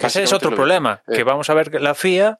[0.00, 2.38] Ese es otro problema, Eh, que vamos a ver la FIA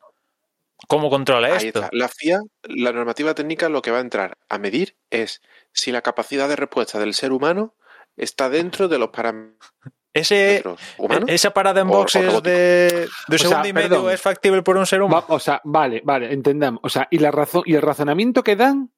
[0.87, 1.81] cómo controla Ahí esto.
[1.81, 1.89] está.
[1.93, 5.43] La FIA, la normativa técnica, lo que va a entrar a medir es
[5.73, 7.75] si la capacidad de respuesta del ser humano
[8.17, 9.71] está dentro de los parámetros
[10.19, 10.63] Ese,
[10.97, 11.25] humanos.
[11.29, 14.13] esa parada en boxes de, de O sea, segundo y medio perdón.
[14.13, 15.25] es factible por un ser humano.
[15.29, 16.81] Va- o sea, vale, vale, entendamos.
[16.83, 18.93] O sea, y la razón, y el razonamiento que dan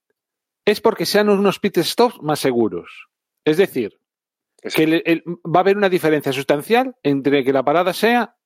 [0.64, 3.08] es porque sean unos pit stops más seguros.
[3.44, 3.98] Es decir,
[4.62, 8.36] Es- que el- el- va a haber una diferencia sustancial entre que la parada sea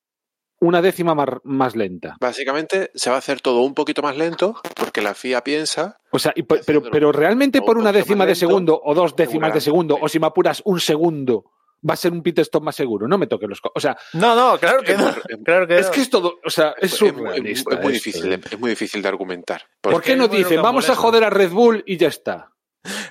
[0.61, 2.15] una décima mar- más lenta.
[2.21, 6.17] Básicamente se va a hacer todo un poquito más lento porque la FIA piensa O
[6.17, 9.59] sea, y pero, pero realmente por una décima más de segundo o dos décimas de
[9.59, 11.51] segundo, o si me apuras un segundo,
[11.87, 13.07] va a ser un pit stop más seguro.
[13.07, 13.59] No me toque los.
[13.73, 15.03] O sea, No, no, claro que Es no.
[15.05, 15.91] muy- es- Claro que es no.
[15.91, 16.39] que es todo.
[16.43, 19.63] O sea, es es, es muy esto, difícil, de- es muy difícil de argumentar.
[19.81, 22.51] ¿Por qué no dicen vamos a joder a Red Bull y ya está?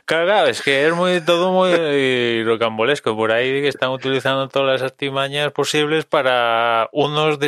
[0.05, 3.17] Claro, claro, es que es muy todo muy rocambolesco.
[3.17, 7.39] Por ahí que están utilizando todas las artimañas posibles para unos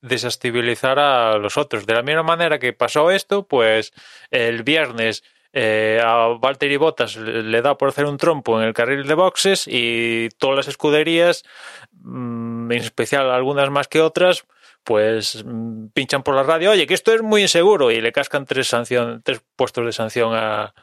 [0.00, 1.86] desestabilizar a los otros.
[1.86, 3.92] De la misma manera que pasó esto, pues
[4.30, 5.24] el viernes
[5.56, 9.14] eh, a Valtteri Bottas le le da por hacer un trompo en el carril de
[9.14, 11.44] boxes y todas las escuderías,
[11.92, 14.44] mm, en especial algunas más que otras,
[14.82, 18.46] pues mm, pinchan por la radio, oye, que esto es muy inseguro y le cascan
[18.46, 20.74] tres, sanción, tres puestos de sanción a,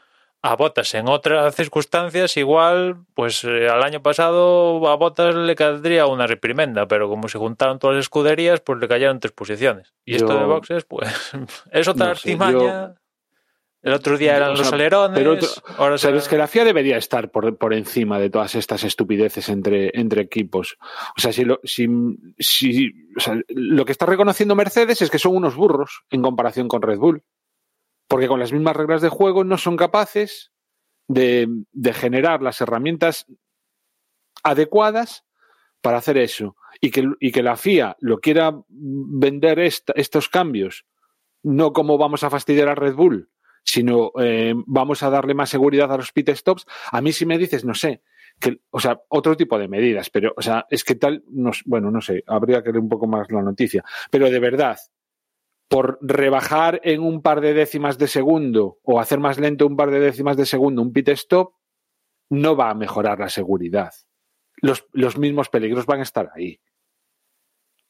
[0.41, 0.93] a Botas.
[0.95, 6.87] En otras circunstancias, igual, pues eh, al año pasado a Botas le caería una reprimenda,
[6.87, 9.93] pero como se juntaron todas las escuderías, pues le cayeron tres posiciones.
[10.05, 11.09] Y esto de boxes, pues
[11.71, 12.95] es otra No sé, artimaña.
[13.83, 16.97] El otro día eran O los alerones, pero otro- ahora es que la FIA debería
[16.97, 20.77] estar por, por encima de todas estas estupideces entre, entre equipos.
[21.17, 21.87] O sea, si lo, si,
[22.37, 26.67] si- o sea, lo que está reconociendo Mercedes es que son unos burros en comparación
[26.67, 27.23] con Red Bull.
[28.07, 30.51] Porque con las mismas reglas de juego no son capaces
[31.07, 33.25] de, de generar las herramientas
[34.43, 35.25] adecuadas
[35.81, 36.55] para hacer eso.
[36.79, 40.85] Y que, y que la FIA lo quiera vender esta- estos cambios,
[41.43, 43.29] no como vamos a fastidiar a Red Bull,
[43.63, 46.65] sino eh, vamos a darle más seguridad a los pit stops.
[46.91, 48.01] A mí si me dices, no sé,
[48.39, 51.91] que, o sea, otro tipo de medidas, pero, o sea, es que tal, no, bueno,
[51.91, 54.77] no sé, habría que leer un poco más la noticia, pero de verdad,
[55.67, 59.91] por rebajar en un par de décimas de segundo o hacer más lento un par
[59.91, 61.53] de décimas de segundo un pit stop,
[62.29, 63.91] no va a mejorar la seguridad.
[64.57, 66.59] Los, los mismos peligros van a estar ahí.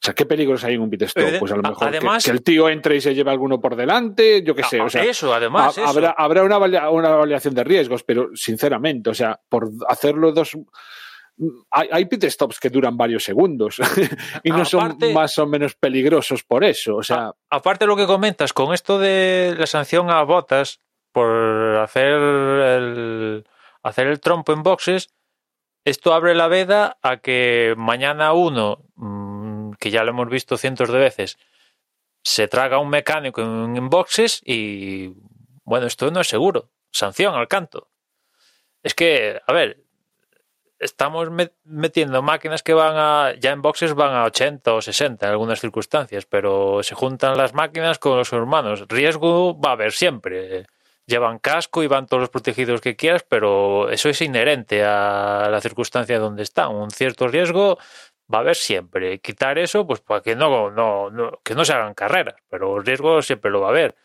[0.02, 1.38] O sea, ¿qué peligros hay en un pit stop?
[1.38, 3.76] Pues a lo mejor que- además- que, el tío entre y se lleve alguno por
[3.76, 4.80] delante, yo qué sé.
[4.80, 5.88] O sea, eso, además, ha- eso.
[5.90, 6.58] Habrá, habrá una,
[6.90, 10.58] una avaliación de riesgos, pero sinceramente, o sea, por hacerlo dos.
[11.70, 13.76] Hay, hay pit stops que duran varios segundos
[14.42, 16.96] y no son más o menos peligrosos por eso.
[16.96, 20.80] O sea, Aparte de lo que comentas, con esto de la sanción a botas
[21.12, 23.44] por hacer el,
[23.84, 25.10] hacer el trompo en boxes,
[25.84, 29.21] esto abre la veda a que mañana uno, mm,
[29.82, 31.38] que ya lo hemos visto cientos de veces,
[32.22, 35.12] se traga un mecánico en, boxes y,
[35.64, 36.70] bueno, esto no es seguro.
[36.92, 37.90] Sanción al canto.
[38.84, 39.82] Es que, a ver,
[40.78, 41.30] estamos
[41.64, 45.60] metiendo máquinas que van a, ya en boxes van a 80 o 60 en algunas
[45.60, 48.84] circunstancias, pero se juntan las máquinas con los humanos.
[48.88, 50.66] Riesgo va a haber siempre.
[51.06, 55.60] Llevan casco y van todos los protegidos que quieras, pero eso es inherente a la
[55.60, 56.72] circunstancia donde están.
[56.72, 57.78] Un cierto riesgo
[58.32, 59.18] va a haber siempre.
[59.20, 61.10] Quitar eso, pues para que no, no,
[61.42, 63.96] que no se hagan carreras, pero el riesgo siempre lo va a haber.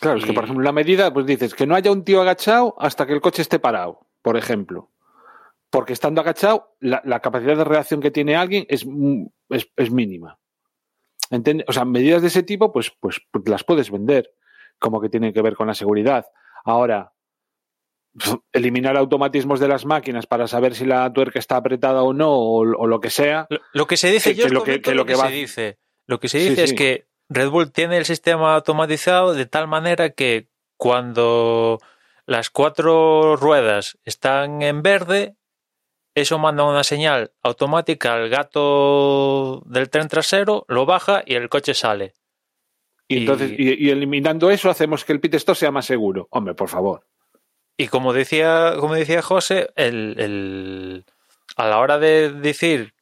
[0.00, 2.74] Claro, es que por ejemplo la medida, pues dices que no haya un tío agachado
[2.78, 4.90] hasta que el coche esté parado, por ejemplo.
[5.70, 8.86] Porque estando agachado, la, capacidad de reacción que tiene alguien es,
[9.48, 10.38] es, mínima.
[11.66, 14.30] O sea, medidas de ese tipo, pues, pues, pues las puedes vender,
[14.78, 16.26] como que tienen que ver con la seguridad.
[16.64, 17.12] Ahora,
[18.52, 22.64] eliminar automatismos de las máquinas para saber si la tuerca está apretada o no, o,
[22.64, 23.46] lo que sea.
[23.72, 25.78] Lo, que se dice, yo lo que, lo que, se dice.
[26.06, 30.10] Lo que se dice es que Red Bull tiene el sistema automatizado de tal manera
[30.10, 31.78] que cuando
[32.26, 35.36] las cuatro ruedas están en verde,
[36.14, 41.74] eso manda una señal automática al gato del tren trasero, lo baja y el coche
[41.74, 42.14] sale.
[43.08, 46.26] Y, entonces, y, eliminando eso, hacemos que el pit stop sea más seguro.
[46.30, 47.06] Hombre, por favor.
[47.76, 51.04] Y como decía, como decía José, el,
[51.56, 52.94] a la hora de decir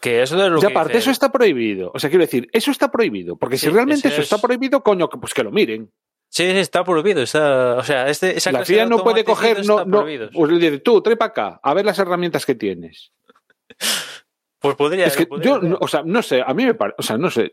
[0.00, 1.90] que eso es lo ya aparte, eso está prohibido.
[1.94, 3.36] O sea, quiero decir, eso está prohibido.
[3.36, 5.92] Porque si realmente eso está prohibido, coño, pues que lo miren.
[6.28, 7.22] Sí, está prohibido.
[7.22, 11.26] Está, o sea, este, esa la FIA no puede coger, no, no, pues tú, trepa
[11.26, 13.12] acá, a ver las herramientas que tienes.
[14.60, 15.06] Pues podría.
[15.06, 17.50] Es que yo, o sea, no sé, a mí me parece, o sea, no sé,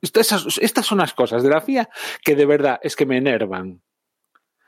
[0.00, 1.88] estas, estas son las cosas de la FIA
[2.22, 3.82] que de verdad es que me enervan.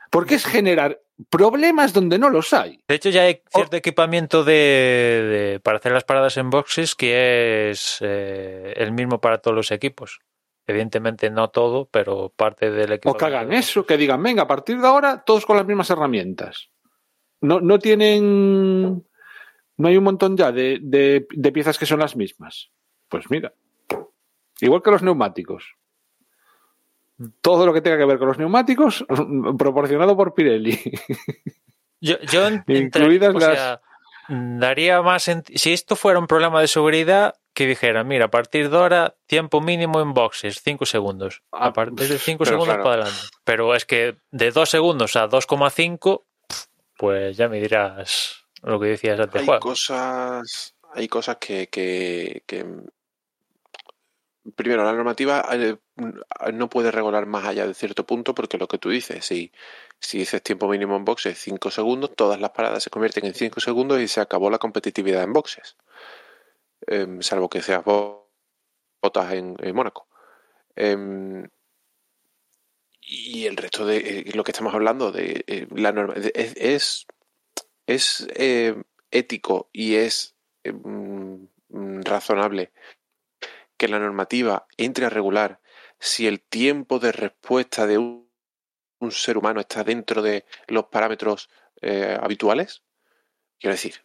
[0.09, 2.79] Porque es generar problemas donde no los hay.
[2.87, 7.97] De hecho, ya hay cierto equipamiento de, para hacer las paradas en boxes que es
[8.01, 10.19] eh, el mismo para todos los equipos.
[10.65, 13.11] Evidentemente no todo, pero parte del equipo.
[13.11, 15.89] O que hagan eso, que digan, venga, a partir de ahora todos con las mismas
[15.89, 16.69] herramientas.
[17.39, 19.05] No, no tienen.
[19.77, 22.71] No hay un montón ya de, de piezas que son las mismas.
[23.07, 23.53] Pues mira.
[24.59, 25.76] Igual que los neumáticos
[27.41, 29.05] todo lo que tenga que ver con los neumáticos
[29.57, 30.79] proporcionado por Pirelli.
[31.99, 32.17] Yo,
[32.67, 33.79] Incluidas las...
[34.29, 38.77] daría más si esto fuera un problema de seguridad que dijera, mira, a partir de
[38.77, 41.41] ahora tiempo mínimo en boxes, 5 segundos.
[41.51, 43.19] A ah, partir de 5 segundos para adelante.
[43.43, 46.23] Pero es que de 2 segundos a 2,5
[46.97, 49.47] pues ya me dirás lo que decías antes.
[49.47, 52.65] Hay cosas hay cosas que, que
[54.55, 55.77] primero, la normativa eh,
[56.53, 59.51] no puede regular más allá de cierto punto porque lo que tú dices, si,
[59.99, 63.59] si dices tiempo mínimo en boxes 5 segundos, todas las paradas se convierten en 5
[63.59, 65.77] segundos y se acabó la competitividad en boxes.
[66.85, 70.07] Em, salvo que seas botas en, Mónaco.
[70.75, 71.47] Em,
[73.01, 77.07] y el resto de eh, lo que estamos hablando de eh, la norma es, es,
[77.87, 78.27] es
[79.11, 82.71] ético y es em, razonable
[83.77, 85.59] que la normativa entre a regular
[85.99, 88.27] si el tiempo de respuesta de un,
[89.09, 91.49] ser humano está dentro de los parámetros
[91.81, 92.83] eh, habituales?
[93.59, 93.95] Quiero decir,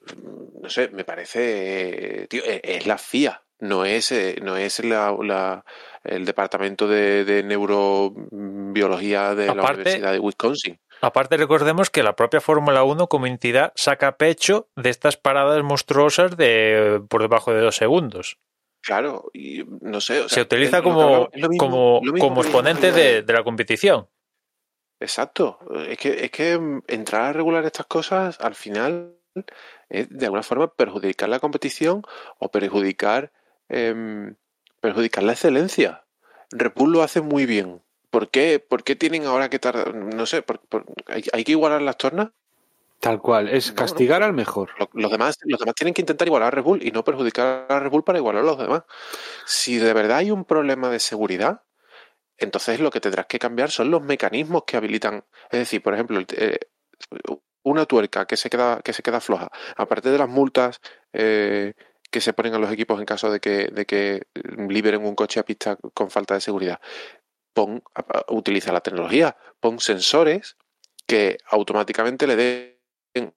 [0.61, 5.65] no sé, me parece, tío, e, es la FIA, no es, eh, no es la,
[6.05, 10.81] el departamento de, neurobiología de la Universidad de Wisconsin.
[11.01, 16.37] Aparte, recordemos que la propia Fórmula 1 como entidad saca pecho de estas paradas monstruosas
[16.37, 18.39] de por debajo de dos segundos.
[18.83, 20.29] Claro, y no sé.
[20.29, 24.09] se utiliza como, como, como exponente de, la competición.
[24.99, 25.59] Exacto.
[25.89, 29.17] Es que, es que entrar a regular estas cosas al final
[29.89, 32.03] es de alguna forma perjudicar la competición
[32.39, 33.33] o perjudicar,
[33.69, 34.35] em,
[34.81, 36.05] perjudicar la excelencia.
[36.51, 37.83] Red lo hace muy bien.
[38.11, 39.95] ¿Por qué, ¿Por qué tienen ahora que tardar?
[39.95, 40.45] No sé,
[41.07, 42.31] hay, hay, que igualar las tornas?
[43.03, 44.71] Tal cual, es castigar al mejor.
[44.93, 47.81] Los demás, los demás tienen que intentar igualar a Red Bull y no perjudicar a
[47.81, 48.85] Red Bull para igualar a los demás.
[49.45, 51.65] Si de verdad hay un problema de seguridad,
[52.37, 55.25] entonces lo que tendrás que cambiar son los mecanismos que habilitan.
[55.51, 56.61] Es decir, por ejemplo, eh,
[57.65, 60.81] una tuerca que se queda, que se queda floja, aparte de las multas
[61.13, 61.75] eh,
[62.09, 64.29] que se ponen a los equipos en caso de que, de que
[64.69, 66.81] liberen un coche a pista con falta de seguridad,
[67.53, 67.83] pon,
[68.29, 70.57] utiliza la tecnología, pon sensores
[71.05, 72.72] que automáticamente le den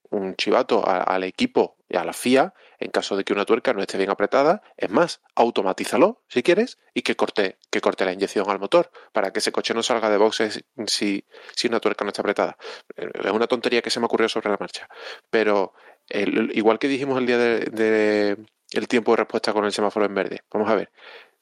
[0.09, 3.82] un chivato al equipo y a la FIA en caso de que una tuerca no
[3.82, 4.61] esté bien apretada.
[4.78, 9.32] Es más, automatízalo si quieres y que corte, que corte la inyección al motor para
[9.32, 12.57] que ese coche no salga de boxes si, si una tuerca no está apretada.
[12.95, 14.88] Es una tontería que se me ocurrió sobre la marcha.
[15.30, 15.73] Pero
[16.09, 18.38] igual que dijimos el día de,
[18.71, 20.41] el tiempo de respuesta con el semáforo en verde.
[20.51, 20.91] Vamos a ver.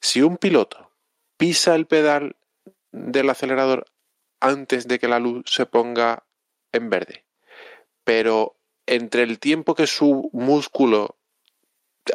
[0.00, 0.90] Si un piloto
[1.36, 2.36] pisa el pedal
[2.92, 3.86] del acelerador
[4.40, 6.24] antes de que la luz se ponga
[6.72, 7.24] en verde
[8.04, 11.16] pero entre el tiempo que su músculo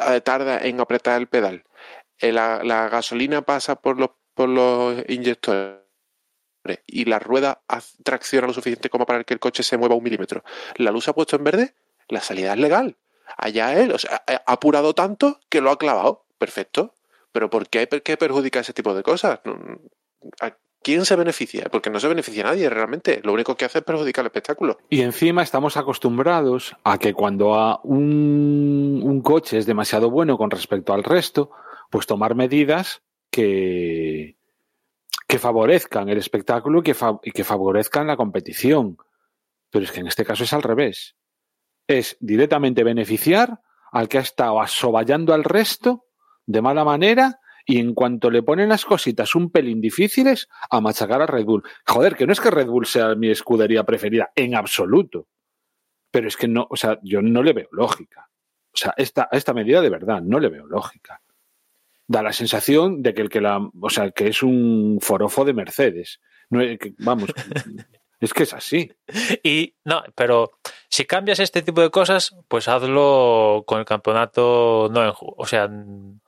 [0.08, 1.64] eh, tarda en apretar el pedal,
[2.18, 5.80] eh, la, gasolina pasa por los, por los inyectores
[6.86, 7.62] y la rueda
[8.04, 10.44] tracciona lo suficiente como para que el coche se mueva un milímetro.
[10.76, 11.74] La luz ha puesto en verde,
[12.08, 12.96] la salida es legal.
[13.36, 16.26] Allá él, o sea, ha apurado tanto que lo ha clavado.
[16.38, 16.94] Perfecto.
[17.32, 19.40] Pero ¿por qué, por qué perjudica ese tipo de cosas?
[20.80, 21.66] No- ¿A quién se beneficia?
[21.70, 23.20] Porque no se beneficia nadie realmente.
[23.22, 24.78] Lo único que hace es perjudicar el espectáculo.
[24.88, 30.94] Y encima estamos acostumbrados a que cuando a un, coche es demasiado bueno con respecto
[30.94, 31.50] al resto,
[31.90, 34.38] pues tomar medidas que,
[35.28, 38.96] que favorezcan el espectáculo y que, y que favorezcan la competición.
[39.70, 41.14] Pero es que en este caso es al revés.
[41.86, 43.60] Es directamente beneficiar
[43.92, 46.06] al que ha estado asoballando al resto
[46.46, 47.39] de mala manera
[47.70, 51.62] y en cuanto le ponen las cositas un pelín difíciles, a machacar a Red Bull.
[51.86, 55.28] Joder, que no es que Red Bull sea mi escudería preferida, en absoluto.
[56.10, 58.28] Pero es que no, o sea, yo no le veo lógica.
[58.72, 61.22] O sea, esta, esta medida de verdad no le veo lógica.
[62.08, 65.52] Da la sensación de que el que la, o sea, que es un forofo de
[65.52, 66.20] Mercedes.
[66.48, 67.30] No, que- vamos,
[68.20, 68.90] es que es así.
[69.44, 70.50] Y no, pero
[70.92, 75.68] si cambias este tipo de cosas, pues hazlo con el campeonato no en o sea,
[75.68, 76.20] no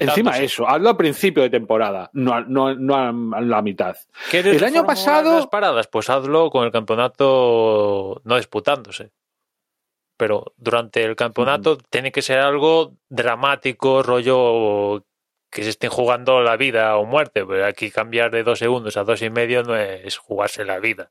[0.00, 3.96] encima eso, hazlo a principio de temporada, no, no, no a la mitad.
[4.30, 9.10] ¿Quieres el año pasado- las paradas, pues hazlo con el campeonato no disputándose.
[10.16, 15.04] Pero durante el campeonato tiene que ser algo dramático, rollo
[15.50, 17.44] que se estén jugando la vida o muerte.
[17.44, 21.10] Pero aquí cambiar de dos segundos a dos y medio no es jugarse la vida.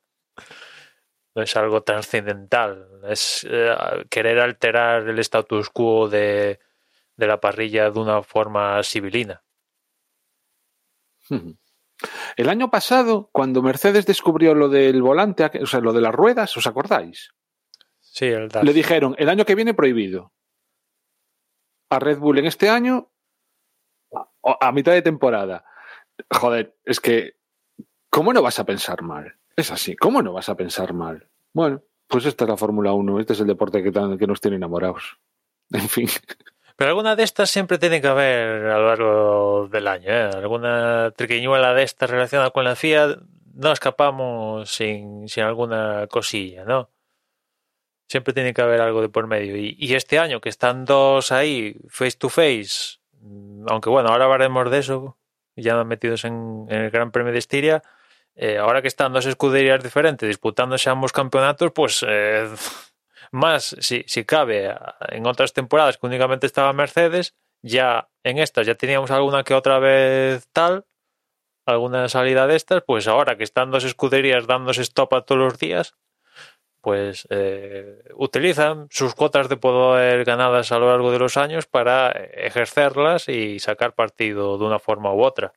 [1.35, 3.01] No es algo trascendental.
[3.07, 3.75] Es eh,
[4.09, 6.59] querer alterar el status quo de,
[7.15, 9.43] de la parrilla de una forma civilina.
[12.35, 16.55] El año pasado, cuando Mercedes descubrió lo del volante, o sea, lo de las ruedas,
[16.57, 17.33] ¿os acordáis?
[17.99, 18.63] Sí, el DAS.
[18.63, 20.33] Le dijeron, el año que viene prohibido.
[21.89, 23.11] A Red Bull en este año,
[24.11, 25.65] a, a mitad de temporada.
[26.29, 27.37] Joder, es que,
[28.09, 29.39] ¿cómo no vas a pensar mal?
[29.55, 31.27] Es así, ¿cómo no vas a pensar mal?
[31.53, 35.17] Bueno, pues esta es la Fórmula 1, este es el deporte que, nos tiene enamorados.
[35.71, 36.07] En fin.
[36.75, 40.09] Pero alguna de estas siempre tiene que haber a lo largo del año.
[40.09, 40.29] ¿eh?
[40.35, 43.17] Alguna triquiñuela de estas relacionada con la FIA,
[43.53, 46.89] no escapamos sin, sin alguna cosilla, ¿no?
[48.07, 49.55] Siempre tiene que haber algo de por medio.
[49.57, 52.99] Y, este año que están dos ahí, face to face,
[53.67, 55.17] aunque bueno, ahora hablaremos de eso,
[55.55, 57.81] ya metidos en el Gran Premio de Estiria,
[58.35, 62.49] eh, ahora que están dos escuderías diferentes disputándose ambos campeonatos, pues eh,
[63.31, 64.75] más si, si cabe
[65.09, 69.79] en otras temporadas que únicamente estaba Mercedes, ya en estas ya teníamos alguna que otra
[69.79, 70.85] vez tal,
[71.65, 75.59] alguna salida de estas, pues ahora que están dos escuderías dándose stop a todos los
[75.59, 75.95] días,
[76.81, 82.11] pues eh, utilizan sus cuotas de poder ganadas a lo largo de los años para
[82.11, 85.53] ejercerlas y sacar partido de una forma u otra.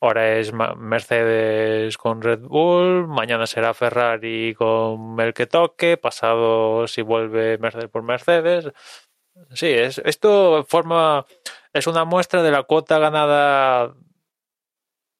[0.00, 7.00] Ahora es Mercedes con Red Bull, mañana será Ferrari con el que toque, pasado si
[7.02, 8.70] vuelve Mercedes por Mercedes.
[9.54, 11.26] Sí, es, esto forma
[11.72, 13.94] es una muestra de la cuota ganada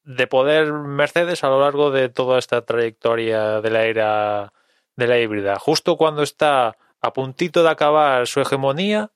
[0.05, 4.53] de poder Mercedes a lo largo de toda esta trayectoria de la era
[4.97, 5.59] de la híbrida.
[5.59, 9.11] Justo cuando está a puntito de acabar su hegemonía,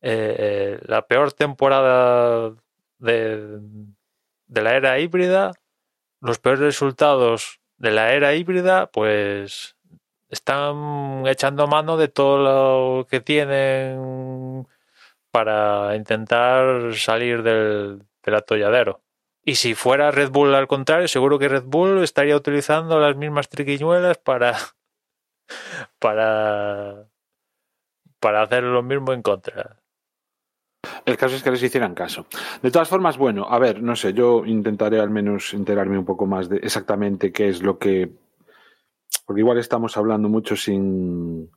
[0.00, 2.54] eh, la peor temporada
[2.98, 3.60] de,
[4.48, 5.52] de la era híbrida,
[6.20, 9.76] los peores resultados de la era híbrida, pues
[10.28, 14.66] están echando mano de todo lo que tienen
[15.30, 19.02] para intentar salir del, del atolladero.
[19.44, 23.48] Y si fuera Red Bull al contrario, seguro que Red Bull estaría utilizando las mismas
[23.48, 24.56] triquiñuelas para
[25.98, 27.06] para
[28.20, 29.77] para hacer lo mismo en contra.
[31.04, 32.26] El caso es que les hicieran caso.
[32.62, 36.26] De todas formas, bueno, a ver, no sé, yo intentaré al menos enterarme un poco
[36.26, 38.10] más de exactamente qué es lo que.
[39.24, 41.50] Porque igual estamos hablando mucho sin.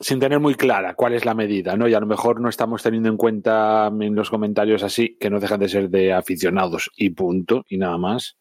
[0.00, 1.86] sin tener muy clara cuál es la medida, ¿no?
[1.86, 5.38] Y a lo mejor no estamos teniendo en cuenta en los comentarios así, que no
[5.40, 8.38] dejan de ser de aficionados y punto, y nada más.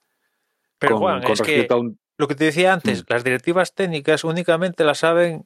[0.80, 2.00] Pero con, Juan, con es que un.
[2.18, 3.06] lo que te decía antes, Mm.
[3.10, 5.46] las directivas técnicas únicamente las saben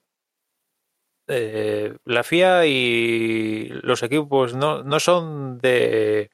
[1.32, 6.30] eh, la FIA y los equipos no, no son de,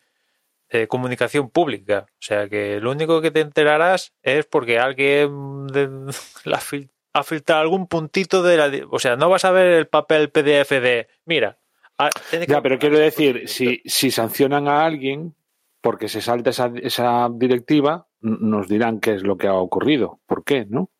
[0.69, 2.05] de comunicación pública.
[2.09, 6.11] O sea que lo único que te enterarás es porque alguien de-
[6.45, 8.87] la fil- ha filtrado algún puntito de la...
[8.91, 11.07] O sea, no vas a ver el papel PDF de...
[11.25, 11.57] Mira.
[12.31, 15.33] que- Ya, pero quiero decir, si, si sancionan a alguien
[15.81, 20.19] porque se salta esa, esa directiva, nos dirán qué es lo que ha ocurrido.
[20.25, 20.91] ¿Por qué, no?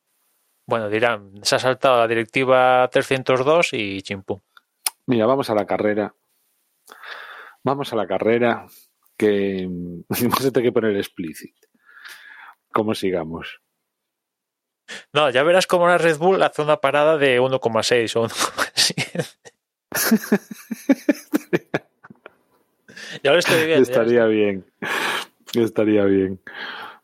[0.68, 4.42] Bueno, dirán, se ha saltado la directiva 302 y chimpú.
[5.06, 6.14] Mira, vamos a la carrera.
[7.64, 8.68] Vamos a la carrera
[9.16, 9.66] que
[10.10, 11.56] vamos a tener que poner explícit.
[12.74, 13.62] ¿Cómo sigamos?
[15.14, 19.38] No, ya verás cómo la Red Bull hace una parada de 1,6 o 1,7.
[23.24, 23.84] ya lo estoy viendo.
[23.84, 24.66] Estaría bien.
[25.54, 26.42] Estaría bien.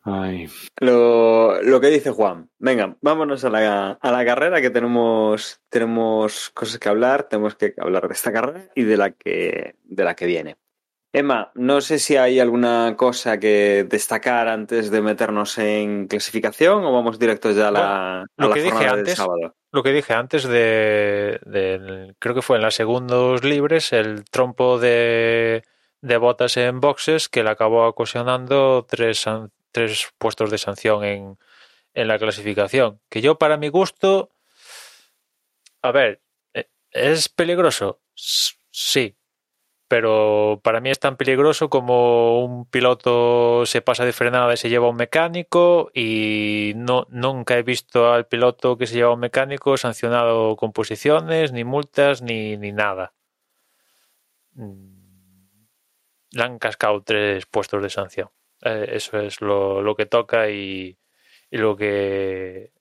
[0.03, 0.49] Ay.
[0.79, 2.49] Lo, lo, que dice Juan.
[2.59, 7.73] Venga, vámonos a la, a la, carrera que tenemos, tenemos cosas que hablar, tenemos que
[7.77, 10.57] hablar de esta carrera y de la que, de la que viene.
[11.15, 16.91] Emma, no sé si hay alguna cosa que destacar antes de meternos en clasificación o
[16.91, 19.55] vamos directos ya a la, lo a la que dije del antes, sábado.
[19.71, 24.79] Lo que dije antes de, de, creo que fue en las segundos libres, el trompo
[24.79, 25.63] de,
[26.01, 29.27] de botas en boxes que le acabó ocasionando tres,
[29.73, 31.37] tres puestos de sanción en,
[31.93, 33.01] en la clasificación.
[33.09, 34.31] Que yo, para mi gusto,
[35.81, 36.21] a ver,
[36.53, 38.01] eh, ¿es peligroso?
[38.15, 39.17] Sí,
[39.87, 44.69] pero para mí es tan peligroso como un piloto se pasa de frenada y se
[44.69, 49.77] lleva un mecánico y no nunca he visto al piloto que se lleva un mecánico
[49.77, 53.13] sancionado con posiciones, ni multas, ni, ni nada.
[56.31, 58.29] Le han cascado tres puestos de sanción.
[58.63, 60.97] Eh, eso es lo, lo que toca y,
[61.51, 62.71] lo que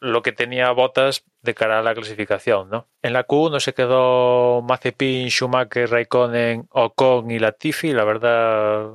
[0.00, 2.86] lo que tenía botas de cara a la clasificación, ¿no?
[3.00, 8.90] En la Q1 se quedó Mazepin, Schumacher, Raikkonen, Ocon y Latifi, la verdad,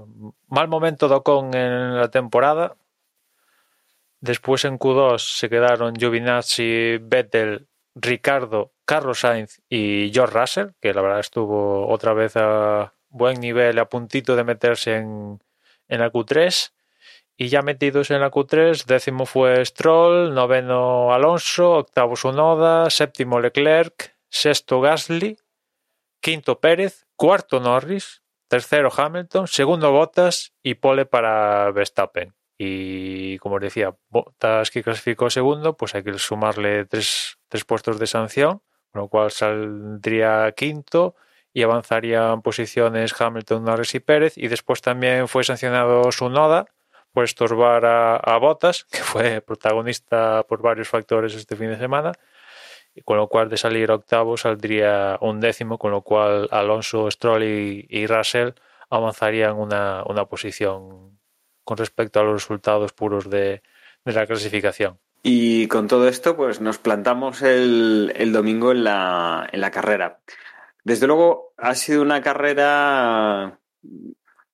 [0.48, 2.76] mal momento de Ocon en la temporada.
[4.22, 11.02] Después en Q2 se quedaron Giovinazzi, Vettel, Ricardo, Carlos Sainz y George Russell, que la
[11.02, 15.40] verdad estuvo otra vez a buen nivel, a puntito de meterse en,
[15.88, 16.72] en la Q3.
[17.38, 24.16] Y ya metidos en la Q3, décimo fue Stroll, noveno Alonso, octavo Sunoda, séptimo Leclerc,
[24.30, 25.38] sexto Gasly,
[26.22, 32.34] quinto Pérez, cuarto Norris, tercero Hamilton, segundo Bottas y pole para Verstappen.
[32.58, 38.00] Y como os decía, Bottas que clasificó segundo, pues hay que sumarle tres, tres puestos
[38.00, 38.62] de sanción,
[38.92, 41.16] con lo cual saldría quinto
[41.56, 44.38] y avanzarían posiciones Hamilton, Norris y Pérez.
[44.38, 46.66] Y después también fue sancionado Sunoda
[47.14, 52.12] por estorbar a, a Bottas, que fue protagonista por varios factores este fin de semana,
[52.94, 57.44] y con lo cual de salir octavo saldría un décimo, con lo cual Alonso, Stroll
[57.44, 58.50] y, y Russell
[58.90, 61.18] avanzarían una, una, posición
[61.64, 63.62] con respecto a los resultados puros de,
[64.04, 65.00] de, la clasificación.
[65.24, 70.20] Y con todo esto, pues nos plantamos el, el domingo en la, en la carrera.
[70.86, 73.60] Desde luego, ha sido una carrera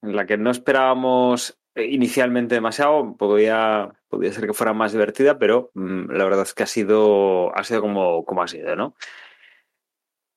[0.02, 3.92] en la que no esperábamos inicialmente demasiado, podía,
[4.32, 7.82] ser que fuera más divertida, pero mmm, la verdad es que ha sido, ha sido
[7.82, 8.96] como, como ha sido, ¿no?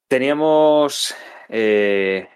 [0.09, 1.15] Teníamos
[1.49, 2.29] eh,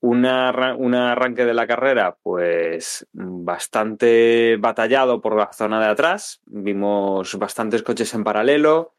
[0.00, 6.40] un arranque de la carrera, pues bastante batallado por la zona de atrás.
[6.44, 8.94] Vimos bastantes coches en paralelo.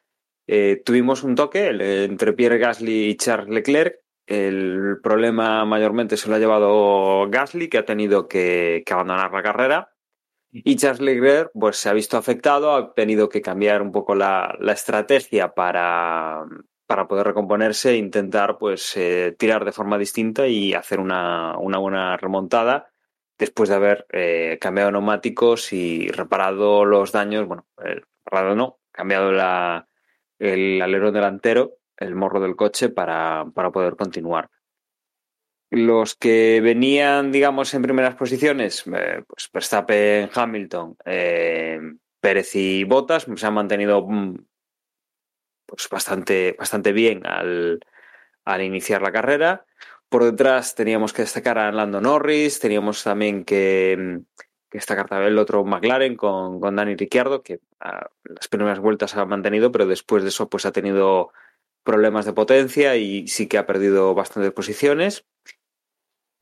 [0.48, 1.70] Eh, tuvimos un toque
[2.04, 7.80] entre Pierre Gasly y Charles Leclerc, el problema mayormente se lo ha llevado Gasly, que
[7.80, 9.92] ha tenido que, que, abandonar la carrera.
[10.52, 14.56] Y Charles Leclerc pues, se ha visto afectado, ha tenido que cambiar un poco la,
[14.60, 16.46] la estrategia para,
[16.88, 21.78] para, poder recomponerse e intentar pues, eh, tirar de forma distinta y hacer una, una
[21.78, 22.92] buena remontada
[23.38, 29.32] después de haber eh, cambiado neumáticos y reparado los daños, bueno, eh, reparado no, cambiado
[29.32, 29.90] la,
[30.42, 34.50] el alerón delantero el morro del coche para, para poder continuar.
[35.70, 41.80] Los que venían, digamos, en primeras posiciones, eh, pues Verstappen, Hamilton, eh,
[42.20, 44.06] Pérez y Bottas, se han mantenido
[45.66, 47.80] pues bastante, bastante bien al,
[48.44, 49.66] al iniciar la carrera.
[50.10, 54.24] Por detrás teníamos que destacar a Lando Norris, teníamos también que,
[54.72, 59.16] que destacar también el otro McLaren con, con Dani Ricciardo, que a las primeras vueltas
[59.18, 61.32] ha mantenido, pero después de eso pues ha tenido
[61.84, 65.26] problemas de potencia y sí que ha perdido bastantes posiciones.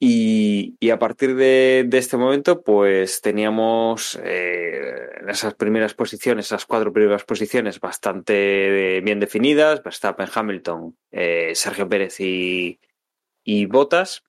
[0.01, 6.93] Y, y a partir de, este momento, pues teníamos eh, esas primeras posiciones, esas cuatro
[6.93, 12.80] primeras posiciones bastante bien definidas, Verstappen, Hamilton, eh, Sergio Pérez y,
[13.43, 14.23] y Botas.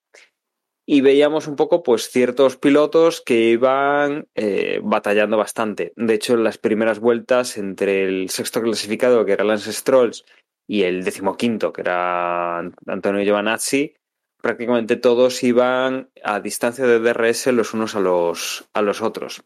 [0.92, 5.92] Y veíamos un poco, pues, ciertos pilotos que iban eh, batallando bastante.
[5.94, 10.24] De hecho, en las primeras vueltas, entre el sexto clasificado, que era Lance Strolls,
[10.66, 13.94] y el decimoquinto, que era Antonio Giovanazzi,
[14.42, 19.44] prácticamente todos iban a distancia de DRS los unos a los, a los otros.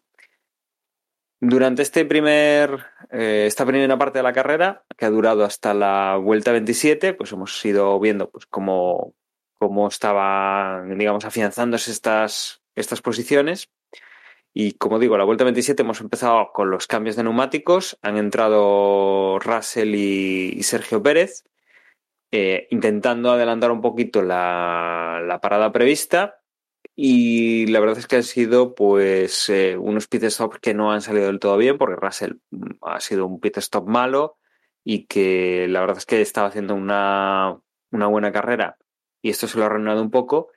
[1.40, 6.16] Durante este primer, eh, esta primera parte de la carrera, que ha durado hasta la
[6.16, 9.12] vuelta 27, pues hemos ido viendo pues, cómo,
[9.64, 13.70] cómo estaban, digamos, afianzándose estas, estas posiciones.
[14.52, 17.98] Y como digo, la vuelta 27 hemos empezado con los cambios de neumáticos.
[18.02, 21.44] Han entrado Russell y, Sergio Pérez,
[22.30, 26.42] eh, intentando adelantar un poquito la, la parada prevista
[26.94, 31.00] y la verdad es que han sido pues eh, unos pit stops que no han
[31.00, 34.36] salido del todo bien porque Russell mm, ha sido un pit stop malo
[34.84, 37.58] y que la verdad es que estaba haciendo una,
[37.90, 38.76] una buena carrera
[39.25, 40.53] y esto se lo ha arruinado un poco.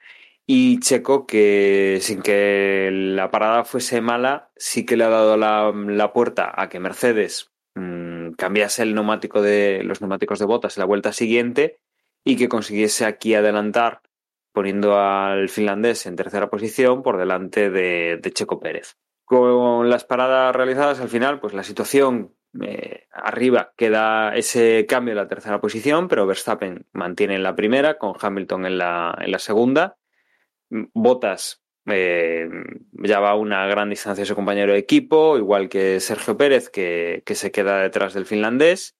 [0.45, 5.71] Y Checo, que sin que la parada fuese mala, sí que le ha dado la,
[5.71, 10.81] la puerta a que Mercedes mmm, cambiase el neumático de los neumáticos de botas en
[10.81, 11.79] la vuelta siguiente
[12.25, 14.01] y que consiguiese aquí adelantar
[14.51, 18.97] poniendo al finlandés en tercera posición por delante de, Checo Pérez.
[19.23, 25.17] Con las paradas realizadas al final, pues la situación eh, arriba queda ese cambio en
[25.17, 29.97] la tercera posición, pero Verstappen mantiene en la primera, con Hamilton en la, en segunda.
[30.69, 32.49] Bottas eh,
[32.91, 36.69] ya va a una gran distancia de su compañero de equipo, igual que Sergio Pérez,
[36.69, 38.95] que, se queda detrás del finlandés.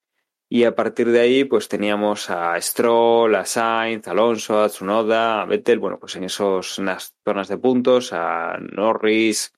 [0.50, 5.42] Y a partir de ahí, pues teníamos a Stroll, a Sainz, a Alonso, a Tsunoda,
[5.42, 9.52] a Vettel, bueno, pues en esos las zonas de puntos, a Norris,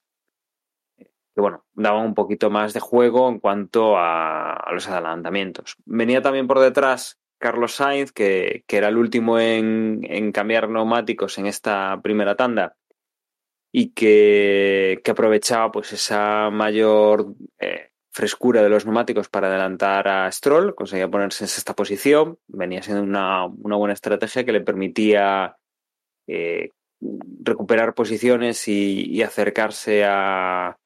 [1.41, 5.76] bueno, daban un poquito más de juego en cuanto a, los adelantamientos.
[5.84, 11.38] Venía también por detrás Carlos Sainz, que, que era el último en, en, cambiar neumáticos
[11.38, 12.76] en esta primera tanda
[13.72, 20.30] y que, que aprovechaba pues esa mayor eh, frescura de los neumáticos para adelantar a
[20.32, 25.57] Stroll, conseguía ponerse en sexta posición, venía siendo una, una buena estrategia que le permitía
[26.26, 26.70] eh,
[27.43, 30.76] recuperar posiciones y acercarse a,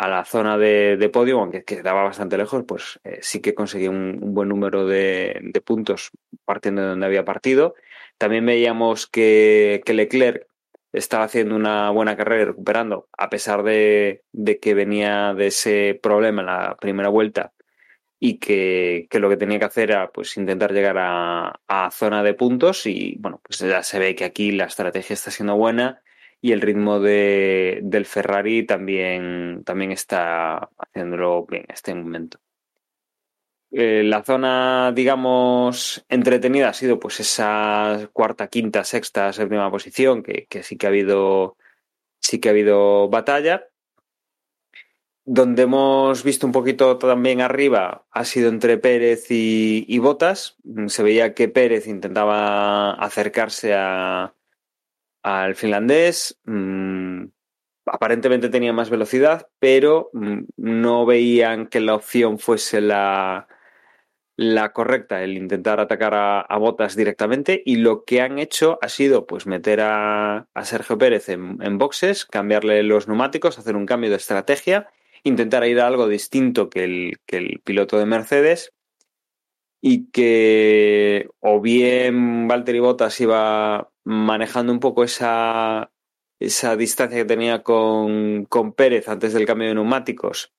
[0.00, 3.90] a, la zona de, de podio, aunque quedaba bastante lejos, pues eh, sí que conseguía
[3.90, 6.10] un, buen número de, de, puntos
[6.44, 7.74] partiendo de donde había partido.
[8.18, 10.46] También veíamos que, que Leclerc
[10.92, 15.98] estaba haciendo una buena carrera y recuperando, a pesar de, de, que venía de ese
[16.02, 17.52] problema en la primera vuelta
[18.18, 22.22] y que, que, lo que tenía que hacer era pues intentar llegar a, a, zona
[22.22, 26.02] de puntos y bueno, pues ya se ve que aquí la estrategia está siendo buena
[26.40, 32.38] y el ritmo de, del Ferrari también, también está haciéndolo bien en este momento.
[33.72, 40.46] Eh, la zona, digamos, entretenida ha sido pues esa cuarta, quinta, sexta, séptima posición, que,
[40.48, 41.56] que sí que ha habido
[42.18, 43.66] sí que ha habido batalla.
[45.24, 50.56] Donde hemos visto un poquito también arriba ha sido entre Pérez y, y Botas.
[50.88, 54.34] Se veía que Pérez intentaba acercarse a,
[55.22, 56.38] al finlandés.
[56.44, 57.26] Mm,
[57.86, 63.48] aparentemente tenía más velocidad, pero mm, no veían que la opción fuese la,
[64.36, 68.88] la correcta, el intentar atacar a, a, Botas directamente y lo que han hecho ha
[68.88, 74.08] sido pues meter a, a Sergio Pérez en, boxes, cambiarle los neumáticos, hacer un cambio
[74.08, 74.88] de estrategia,
[75.24, 78.72] intentar ir a algo distinto que el, que el piloto de Mercedes
[79.82, 85.90] y que o bien Valtteri Bottas iba manejando un poco esa,
[86.38, 90.52] esa distancia que tenía con, con Pérez antes del cambio de neumáticos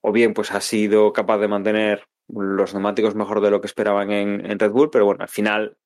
[0.00, 4.10] o bien pues ha sido capaz de mantener los neumáticos mejor de lo que esperaban
[4.10, 5.78] en, Red Bull, pero bueno, al final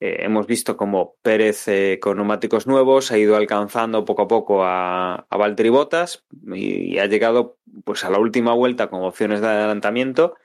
[0.00, 4.64] eh, hemos visto como Pérez eh, con neumáticos nuevos ha ido alcanzando poco a poco
[4.64, 9.40] a, a Valtteri Bottas y, y, ha llegado pues a la última vuelta con opciones
[9.40, 10.36] de adelantamiento,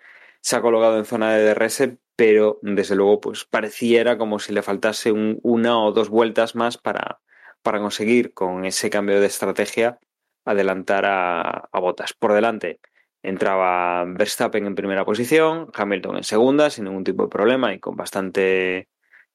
[0.42, 4.62] se ha colocado en zona de DRS, pero desde luego pues pareciera como si le
[4.62, 7.20] faltase un, una o dos vueltas más para,
[7.62, 10.00] para conseguir con ese cambio de estrategia
[10.46, 12.14] adelantar a, a Bottas.
[12.14, 12.80] Por delante,
[13.22, 17.96] entraba Verstappen en primera posición, Hamilton en segunda, sin ningún tipo de problema y con
[17.96, 18.88] bastante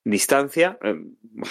[0.04, 0.78] distancia.
[0.82, 0.96] Eh,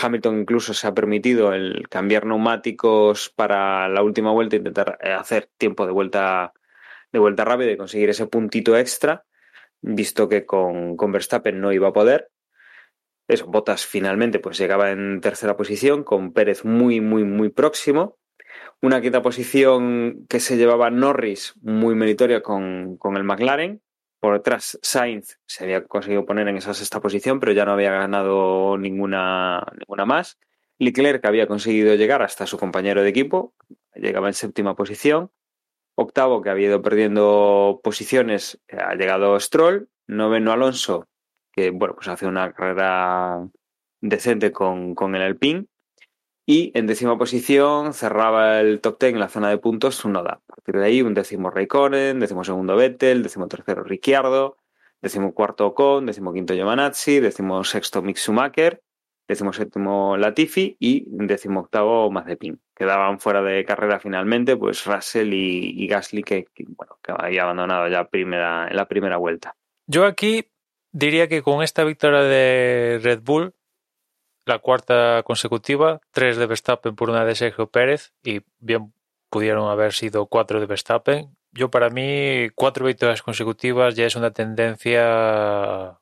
[0.02, 5.50] Hamilton incluso se ha permitido el cambiar neumáticos para la última vuelta, intentar eh, hacer
[5.58, 6.54] tiempo de vuelta
[7.12, 9.24] de vuelta rápida y conseguir ese puntito extra,
[9.84, 12.32] visto que con, con Verstappen no iba a poder.
[13.28, 18.18] Eso, Bottas finalmente pues llegaba en tercera posición, con Pérez muy, muy, muy próximo
[18.82, 23.82] una quinta posición que se llevaba Norris, muy meritoria con, con el McLaren.
[24.20, 27.92] Por detrás, Sainz se había conseguido poner en esa sexta posición, pero ya no había
[27.92, 30.38] ganado ninguna, ninguna más.
[30.80, 33.54] Leclerc había conseguido llegar hasta su compañero de equipo,
[33.96, 35.32] llegaba en séptima posición.
[35.96, 39.90] Octavo, que había ido perdiendo posiciones, ha llegado Stroll.
[40.08, 41.08] Noveno, Alonso,
[41.52, 43.48] que bueno, pues hace una carrera
[44.02, 45.68] decente con, con el Alpine.
[46.46, 50.42] Y en décima posición cerraba el top 10 en la zona de puntos Sunoda.
[50.46, 54.58] A partir de ahí, un décimo Raikkonen, décimo segundo Vettel, décimo tercero Ricciardo,
[55.02, 58.82] décimo cuarto Ocon, décimo quinto Giovanazzi, décimo sexto Mick Schumacher,
[59.28, 62.60] décimo séptimo Latifi y décimo octavo Mazepin.
[62.76, 67.88] Quedaban fuera de carrera finalmente, pues Russell y, Gasly, que, que, bueno, que había abandonado
[67.88, 69.56] ya primera, en la primera vuelta.
[69.88, 70.50] Yo aquí
[70.92, 73.54] diría que con esta victoria de Red Bull
[74.46, 78.94] la cuarta consecutiva, tres de Verstappen por una de Sergio Pérez y bien
[79.30, 81.36] pudieron haber sido cuatro de Verstappen.
[81.52, 86.00] Yo para mí cuatro victorias consecutivas ya es una tendencia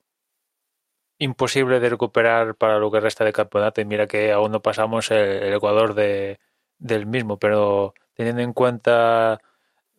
[1.22, 5.11] imposible de recuperar para lo que resta de campeonato y mira que aún no pasamos
[5.11, 6.39] el, el Ecuador de,
[6.80, 9.41] del mismo, pero teniendo en cuenta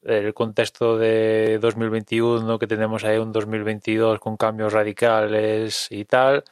[0.03, 6.45] el contexto de 2021 que tenemos ahí un 2022 con cambios radicales y tal,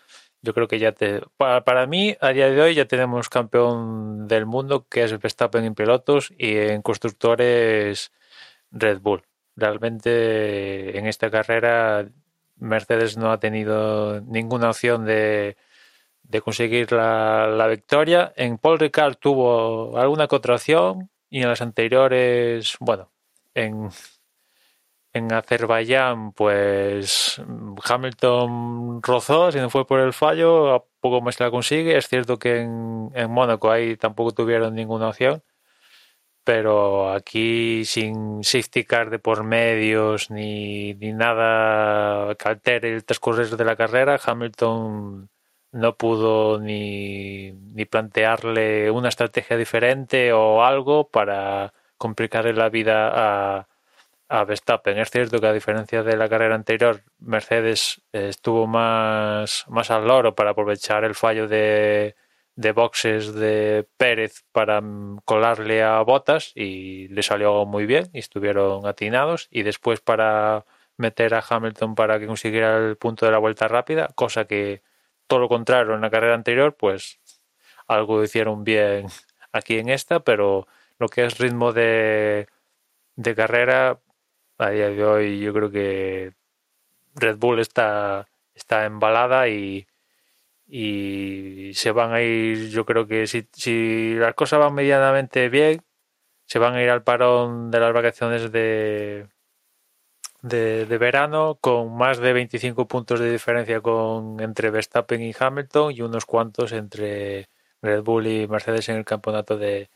[0.42, 1.20] yo creo que ya te.
[1.36, 5.64] Para, para, mí, a día de hoy, ya tenemos campeón del mundo, que es Verstappen
[5.64, 8.12] en pilotos y en constructores
[8.70, 9.22] Red Bull.
[9.56, 12.08] Realmente, en esta carrera,
[12.60, 15.56] Mercedes no ha tenido ninguna opción de,
[16.22, 18.32] de conseguir la, la, victoria.
[18.36, 23.10] En Paul Ricard tuvo alguna contracción y en las anteriores, bueno,
[23.54, 23.90] en
[25.12, 27.42] en Azerbaiyán, pues
[27.84, 31.96] Hamilton rozó, si no fue por el fallo, a poco más la consigue.
[31.96, 35.42] Es cierto que en, en Mónaco ahí tampoco tuvieron ninguna opción,
[36.44, 43.56] pero aquí sin safety car de por medios ni, ni nada que altere el transcurrir
[43.56, 45.28] de la carrera, Hamilton
[45.72, 53.68] no pudo ni, ni plantearle una estrategia diferente o algo para complicarle la vida a
[54.30, 54.98] a Verstappen.
[54.98, 60.34] Es cierto que a diferencia de la carrera anterior, Mercedes estuvo más, más al loro
[60.34, 62.14] para aprovechar el fallo de,
[62.56, 64.82] de boxes de Pérez para
[65.24, 69.48] colarle a Botas y le salió muy bien y estuvieron atinados.
[69.50, 74.08] Y después para meter a Hamilton para que consiguiera el punto de la vuelta rápida,
[74.14, 74.82] cosa que
[75.26, 77.20] todo lo contrario en la carrera anterior, pues
[77.88, 79.06] algo hicieron bien
[79.52, 80.66] aquí en esta, pero
[80.98, 82.48] lo que es ritmo de,
[83.16, 84.00] de carrera
[84.58, 86.34] a día de hoy yo creo que
[87.14, 89.86] Red Bull está, está embalada y,
[90.70, 95.82] y se van a ir, yo creo que si, las cosas van medianamente bien,
[96.46, 99.28] se van a ir al parón de las vacaciones de,
[100.42, 106.02] de, verano con más de 25 puntos de diferencia con entre Verstappen y Hamilton y
[106.02, 107.48] unos cuantos entre
[107.82, 109.90] Red Bull y Mercedes en el campeonato de,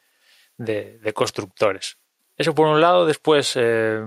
[0.56, 1.98] de, de constructores.
[2.36, 4.04] Eso por un lado, después eh,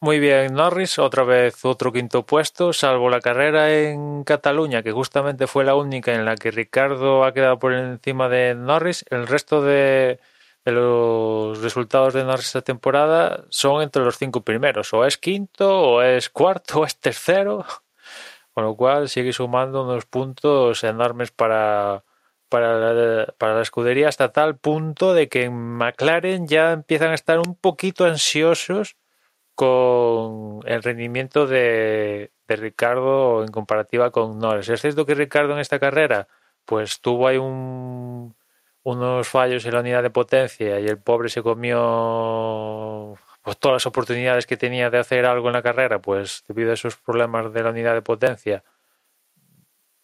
[0.00, 5.48] muy bien, Norris, otra vez otro quinto puesto, salvo la carrera en Cataluña, que justamente
[5.48, 9.04] fue la única en la que Ricardo ha quedado por encima de Norris.
[9.10, 10.20] El resto de,
[10.64, 14.92] los resultados de Norris esta temporada son entre los cinco primeros.
[14.94, 17.64] O es quinto, o es cuarto, o es tercero.
[18.54, 22.04] Con lo cual sigue sumando unos puntos enormes para,
[22.48, 27.14] para la, para la escudería hasta tal punto de que en McLaren ya empiezan a
[27.14, 28.96] estar un poquito ansiosos
[29.58, 34.68] con el rendimiento de, de, Ricardo en comparativa con Norris.
[34.68, 36.28] ¿Es cierto que Ricardo en esta carrera
[36.64, 38.36] pues tuvo ahí un,
[38.84, 43.86] unos fallos en la unidad de potencia y el pobre se comió pues, todas las
[43.86, 47.62] oportunidades que tenía de hacer algo en la carrera, pues debido a esos problemas de
[47.64, 48.62] la unidad de potencia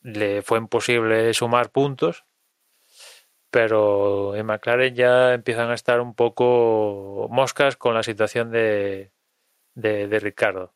[0.02, 2.24] le fue imposible sumar puntos,
[3.50, 9.13] pero en McLaren ya empiezan a estar un poco moscas con la situación de,
[9.74, 10.72] de, Ricardo.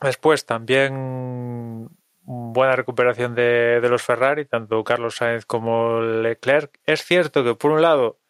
[0.00, 1.88] Después también
[2.22, 6.78] buena recuperación de, de, los Ferrari, tanto Carlos Sainz como Leclerc.
[6.84, 8.20] Es cierto que por un lado,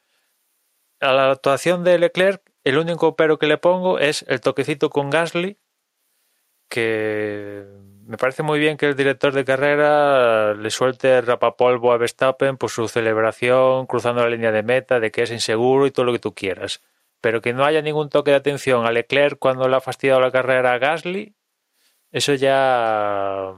[1.01, 5.11] a la actuación de Leclerc, el único pero que le pongo es el toquecito con
[5.11, 5.59] Gasly,
[6.69, 7.65] que
[8.07, 12.71] me parece muy bien que el director de carrera le suelte rapapolvo a Verstappen por
[12.71, 16.19] su celebración, cruzando la línea de meta, de que es inseguro y todo lo que
[16.19, 16.83] tú quieras
[17.21, 20.31] pero que no haya ningún toque de atención a Leclerc cuando le ha fastidiado la
[20.31, 21.35] carrera a Gasly,
[22.13, 23.55] eso ya,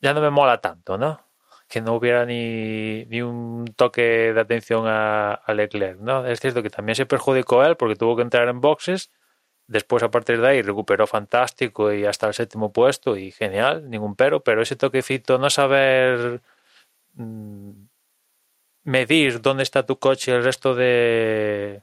[0.00, 1.20] ya no me mola tanto, ¿no?
[1.68, 6.26] Que no hubiera ni, ni un toque de atención a, a, Leclerc, ¿no?
[6.26, 9.10] Es cierto que también se perjudicó él porque tuvo que entrar en boxes,
[9.66, 14.16] después a partir de ahí recuperó fantástico y hasta el séptimo puesto y genial, ningún
[14.16, 16.42] pero, pero ese toquecito, no saber
[17.14, 17.88] mmm,
[18.84, 21.82] medir dónde está tu coche el resto de,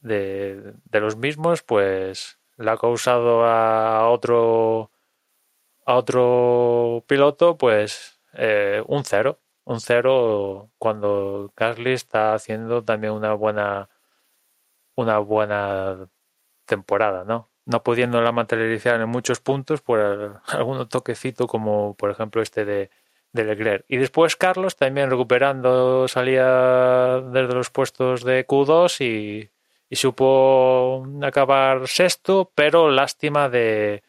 [0.00, 4.90] de, de los mismos, pues le ha causado a otro
[5.86, 9.40] a otro piloto, pues eh, un cero.
[9.64, 13.88] un cero cuando Gasly está haciendo también una buena
[14.96, 16.08] una buena
[16.66, 17.50] temporada, ¿no?
[17.66, 22.90] No pudiéndola materializar en muchos puntos por algún toquecito como por ejemplo este de,
[23.32, 23.84] de Leclerc.
[23.88, 29.50] Y después Carlos también recuperando salía desde los puestos de Q2 y,
[29.90, 34.02] y supo acabar sexto, pero lástima de,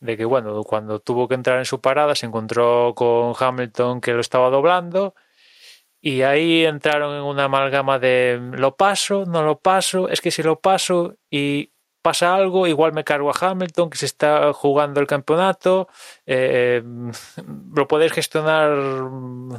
[0.00, 4.12] de que, bueno, cuando tuvo que entrar en su parada se encontró con Hamilton que
[4.12, 5.14] lo estaba doblando
[6.02, 10.42] y ahí entraron en una amalgama de lo paso, no lo paso, es que si
[10.42, 11.70] lo paso y
[12.02, 15.88] pasa algo, igual me cargo a Hamilton que se está jugando el campeonato,
[16.26, 16.82] eh,
[17.74, 18.76] lo podéis gestionar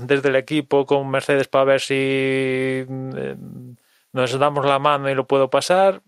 [0.02, 3.36] desde el equipo con Mercedes para ver si eh,
[4.14, 6.02] nos damos la mano y lo puedo pasar.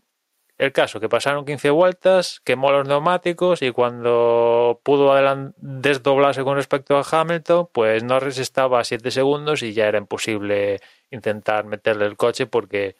[0.58, 5.14] El caso, que pasaron 15 vueltas, quemó los neumáticos y cuando pudo
[5.58, 10.80] desdoblarse con respecto a Hamilton, pues Norris estaba a 7 segundos y ya era imposible
[11.12, 12.96] intentar meterle el coche porque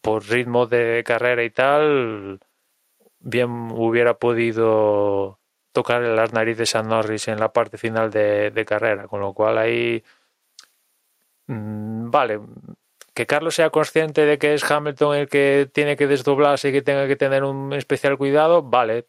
[0.00, 2.40] por ritmo de carrera y tal,
[3.20, 5.40] bien hubiera podido
[5.72, 9.58] tocarle las narices a Norris en la parte final de, de carrera, con lo cual
[9.58, 10.04] ahí,
[11.46, 12.40] mmm, vale,
[13.14, 16.82] que Carlos sea consciente de que es Hamilton el que tiene que desdoblarse y que
[16.82, 19.06] tenga que tener un especial cuidado, vale,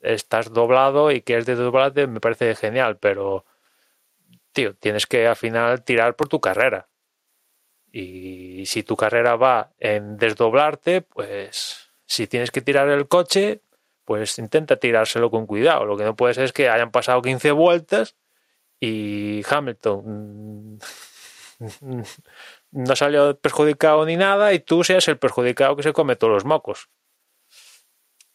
[0.00, 3.44] estás doblado y quieres desdoblarte, me parece genial, pero,
[4.52, 6.88] tío, tienes que al final tirar por tu carrera.
[7.90, 13.62] Y si tu carrera va en desdoblarte, pues si tienes que tirar el coche,
[14.04, 15.84] pues intenta tirárselo con cuidado.
[15.84, 18.16] Lo que no puede ser es que hayan pasado 15 vueltas
[18.80, 20.78] y Hamilton
[22.72, 26.44] no salió perjudicado ni nada y tú seas el perjudicado que se come todos los
[26.44, 26.88] mocos.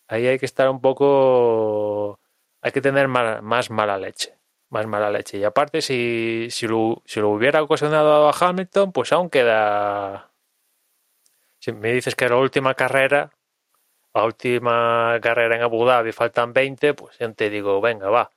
[0.07, 2.19] Ahí hay que estar un poco...
[2.61, 4.37] Hay que tener más mala leche.
[4.69, 5.37] Más mala leche.
[5.37, 10.31] Y aparte, si, si, lo, si lo hubiera ocasionado a Hamilton, pues aún queda...
[11.59, 13.31] Si me dices que la última carrera,
[14.13, 18.31] la última carrera en Abu Dhabi faltan 20, pues yo te digo, venga, va.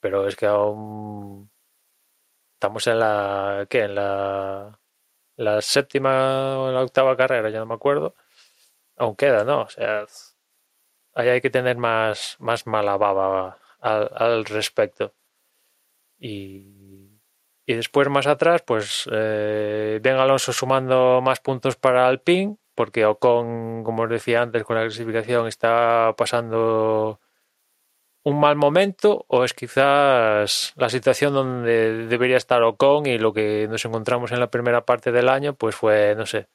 [0.00, 1.50] Pero es que aún...
[2.54, 3.66] Estamos en la...
[3.68, 3.82] ¿Qué?
[3.84, 4.78] En la
[5.36, 8.14] la séptima o la octava carrera, ya no me acuerdo,
[8.96, 9.62] aún queda, ¿no?
[9.62, 10.06] O sea,
[11.14, 15.14] ahí hay que tener más, más mala baba al, respecto.
[16.18, 17.20] Y,
[17.66, 23.84] y, después más atrás, pues eh, Ben Alonso sumando más puntos para Alpine, porque Ocon,
[23.84, 27.20] como os decía antes, con la clasificación está pasando
[28.26, 33.68] un mal momento o es quizás la situación donde debería estar Ocon y lo que
[33.70, 36.48] nos encontramos en la primera parte del año pues fue, no sé,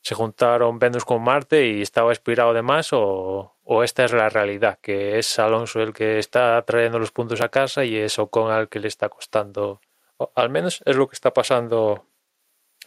[0.00, 4.28] se juntaron Venus con Marte y estaba inspirado de más o, o, esta es la
[4.28, 8.52] realidad, que es Alonso el que está trayendo los puntos a casa y es Ocon
[8.52, 9.80] al que le está costando,
[10.36, 12.06] al menos es lo que está pasando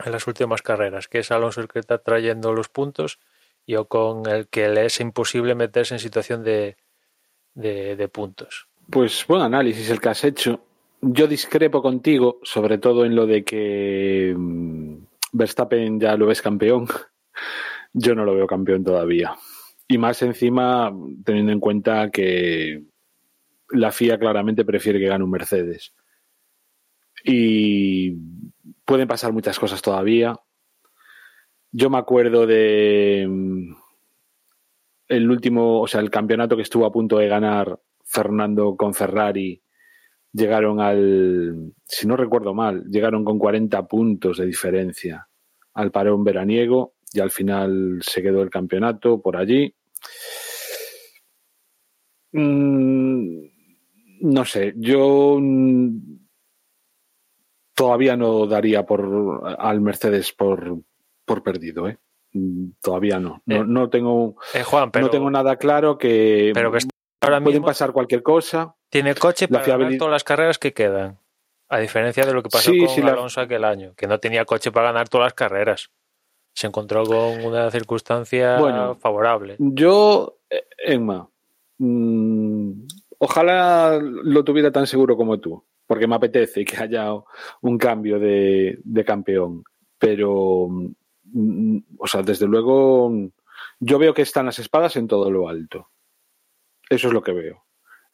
[0.05, 3.20] en las últimas carreras, que es Alonso el que está trayendo los puntos
[3.66, 6.78] y Ocon el que le es imposible meterse en situación de
[7.56, 8.68] de, puntos.
[8.89, 10.64] Pues buen análisis el que has hecho.
[11.01, 14.97] Yo discrepo contigo, sobre todo en lo de que mm,
[15.34, 16.88] Verstappen ya lo ves campeón.
[17.93, 19.36] Yo no lo veo campeón todavía.
[19.88, 20.93] Y más encima,
[21.24, 22.84] teniendo en cuenta que
[23.70, 25.93] la FIA claramente prefiere que gane un Mercedes.
[27.24, 28.12] Y
[28.84, 30.36] pueden pasar muchas cosas todavía.
[31.72, 33.76] Yo me acuerdo de mm,
[35.08, 39.62] el último, o sea, el campeonato que estuvo a punto de ganar Fernando con Ferrari,
[40.32, 45.28] llegaron al, si no recuerdo mal, llegaron con 40 puntos de diferencia
[45.74, 49.74] al parón veraniego y al final se quedó el campeonato por allí.
[52.34, 53.45] Mm,
[54.22, 55.39] no sé, yo
[57.74, 60.82] todavía no daría por al Mercedes por,
[61.26, 61.97] por perdido, ¿eh?
[62.82, 63.42] Todavía no.
[63.46, 66.80] No, Eh, no tengo, Eh, Juan, pero, no tengo nada claro que, pero que
[67.22, 68.76] ahora pueden mismo pasar cualquier cosa.
[68.90, 71.20] tiene coche la para ganar todas las carreras que quedan.
[71.70, 74.20] A diferencia de lo que pasó Sí, con sí, la- Alonso aquel año, que no
[74.20, 75.90] tenía coche para ganar todas las carreras.
[76.54, 78.96] Se encontró con una circunstancia Bueno.
[78.96, 79.56] favorable.
[79.60, 81.28] Yo, eh, Emma,
[81.80, 82.72] mm,
[83.20, 87.10] ojalá lo tuviera tan seguro como tú, porque me apetece que haya
[87.62, 89.64] un cambio de, de campeón.
[89.98, 90.88] Pero, mm,
[91.98, 93.12] o sea, desde luego,
[93.80, 95.90] yo veo que están las espadas en todo lo alto.
[96.90, 97.66] Eso es lo que veo.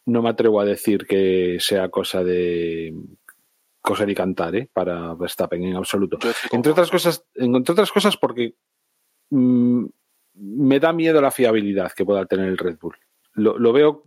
[0.05, 2.93] No me atrevo a decir que sea cosa de
[3.81, 4.69] cosa de cantar, ¿eh?
[4.71, 6.19] Para Verstappen en absoluto.
[6.51, 8.55] Entre otras cosas, entre otras cosas porque
[9.31, 9.85] mm,
[10.35, 12.95] me da miedo la fiabilidad que pueda tener el Red Bull.
[13.33, 14.03] Lo, lo veo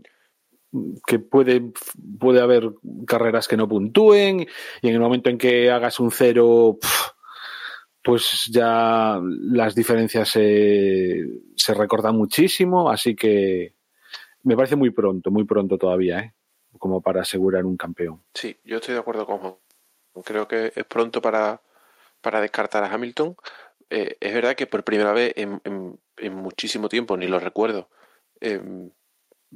[1.07, 1.73] que puede,
[2.19, 2.71] puede haber
[3.07, 4.47] carreras que no puntúen
[4.83, 6.79] y en el momento en que hagas un cero,
[8.05, 11.25] pues ya las diferencias se,
[11.57, 13.75] se recortan muchísimo, así que
[14.43, 16.35] me parece muy pronto, muy pronto todavía, ¿eh?
[16.79, 18.23] como para asegurar un campeón.
[18.35, 19.55] Sí, yo estoy de acuerdo con Juan.
[20.23, 21.63] Creo que es pronto para,
[22.21, 23.37] para descartar a Hamilton.
[23.89, 27.89] Eh, es verdad que por primera vez en, en, muchísimo tiempo, ni lo recuerdo,
[28.41, 28.91] em,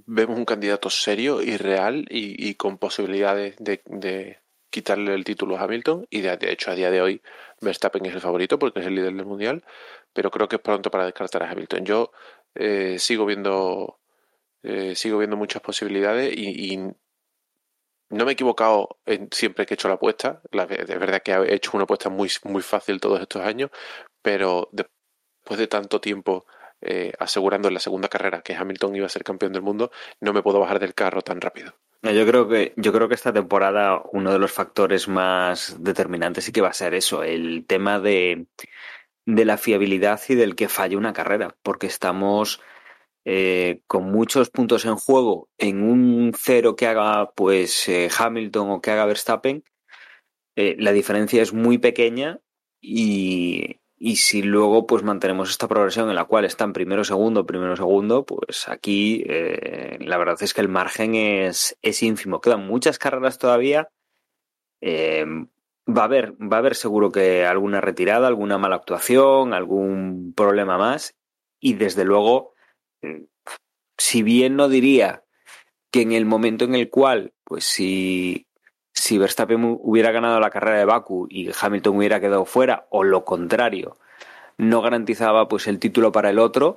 [0.06, 4.38] vemos un candidato serio y real y, con posibilidades de,
[4.70, 6.06] quitarle el título a Hamilton.
[6.10, 7.22] Y de, hecho, a día de hoy,
[7.60, 9.64] Verstappen es el favorito porque es el líder del mundial.
[10.12, 11.84] Pero creo que es pronto para descartar a Hamilton.
[11.84, 12.12] Yo
[12.54, 13.98] eh, sigo viendo
[14.62, 16.78] eh, sigo viendo muchas posibilidades y,
[18.10, 20.40] no me he equivocado en, siempre que he hecho la apuesta.
[20.50, 23.70] La, es verdad que he hecho una apuesta muy, muy fácil todos estos años,
[24.22, 26.46] pero después de tanto tiempo
[26.80, 29.90] eh, asegurando en la segunda carrera que Hamilton iba a ser campeón del mundo,
[30.20, 31.74] no me puedo bajar del carro tan rápido.
[32.02, 36.52] Yo creo que, yo creo que esta temporada uno de los factores más determinantes sí
[36.52, 38.46] que va a ser eso, el tema de,
[39.26, 42.60] de la fiabilidad y del que falle una carrera, porque estamos
[43.24, 48.80] eh, con muchos puntos en juego en un cero que haga pues eh, Hamilton o
[48.80, 49.64] que haga Verstappen,
[50.56, 52.40] la diferencia es muy pequeña
[52.80, 57.76] y, y si luego pues mantenemos esta progresión en la cual están primero, segundo, primero,
[57.76, 62.40] segundo, pues aquí eh, la verdad es que el margen es, es ínfimo.
[62.40, 63.88] Quedan muchas carreras todavía.
[64.80, 65.24] Eh,
[65.88, 70.78] va a haber, va a haber seguro que alguna retirada, alguna mala actuación, algún problema
[70.78, 71.16] más.
[71.60, 72.54] Y desde luego,
[73.02, 73.26] eh,
[73.96, 75.24] si bien no diría
[75.90, 78.47] que en el momento en el cual, pues si
[78.98, 83.24] si Verstappen hubiera ganado la carrera de Baku y Hamilton hubiera quedado fuera, o lo
[83.24, 83.96] contrario,
[84.56, 86.76] no garantizaba pues el título para el otro.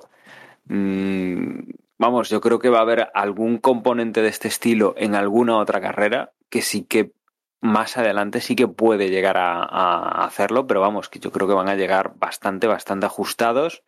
[0.66, 5.58] Mm, vamos, yo creo que va a haber algún componente de este estilo en alguna
[5.58, 7.12] otra carrera que sí que
[7.60, 11.68] más adelante sí que puede llegar a, hacerlo, pero vamos, que yo creo que van
[11.68, 13.82] a llegar bastante, bastante ajustados.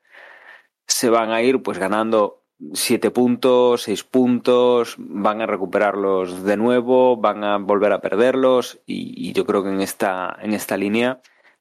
[0.87, 7.17] Se van a ir pues ganando siete puntos, seis puntos, van a recuperarlos de nuevo,
[7.17, 11.21] van a volver a perderlos y, yo creo que en esta, en esta línea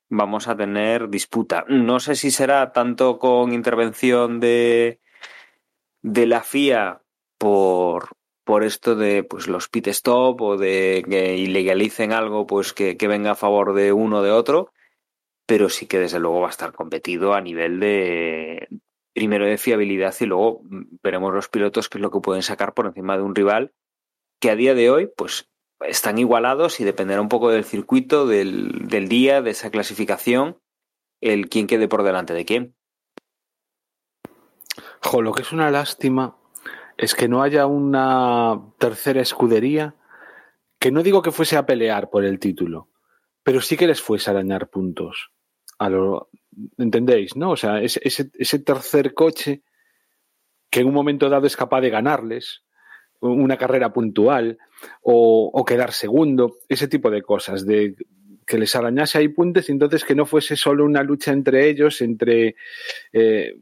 [0.09, 1.65] vamos a tener disputa.
[1.67, 4.99] No sé si será tanto con intervención de,
[6.01, 7.01] de la FIA
[7.37, 8.09] por,
[8.43, 13.07] por esto de pues los pit stop o de que ilegalicen algo pues que, que
[13.07, 14.71] venga a favor de uno o de otro,
[15.45, 18.67] pero sí que desde luego va a estar competido a nivel de,
[19.13, 22.73] primero de fiabilidad y luego mm, veremos los pilotos qué es lo que pueden sacar
[22.73, 23.73] por encima de un rival
[24.39, 25.49] que a día de hoy pues
[25.87, 30.59] están igualados y dependerá un poco del circuito, del, día, de esa clasificación,
[31.21, 32.75] el quién quede por delante de quién.
[35.13, 36.37] Lo que es una lástima
[36.97, 39.95] es que no haya una tercera escudería
[40.79, 42.89] que no digo que fuese a pelear por el título,
[43.43, 45.31] pero sí que les fuese a dañar puntos.
[45.77, 46.29] A lo,
[46.77, 47.35] ¿Entendéis?
[47.35, 47.51] ¿No?
[47.51, 49.63] O sea, ese, ese, tercer coche
[50.69, 52.63] que en un momento dado es capaz de ganarles
[53.19, 54.57] una carrera puntual
[55.01, 57.95] o, quedar segundo, ese tipo de cosas, de
[58.45, 62.01] que les arañase ahí puntos y entonces que no fuese solo una lucha entre ellos,
[62.01, 62.55] entre,
[63.13, 63.55] eh,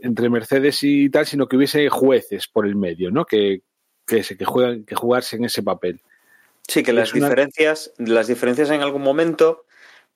[0.00, 3.24] entre Mercedes y tal, sino que hubiese jueces por el medio, ¿no?
[3.24, 3.62] Que,
[4.04, 6.00] que, que, juegan, que jugarse en ese papel.
[6.66, 9.65] Sí, que las diferencias, las diferencias en algún momento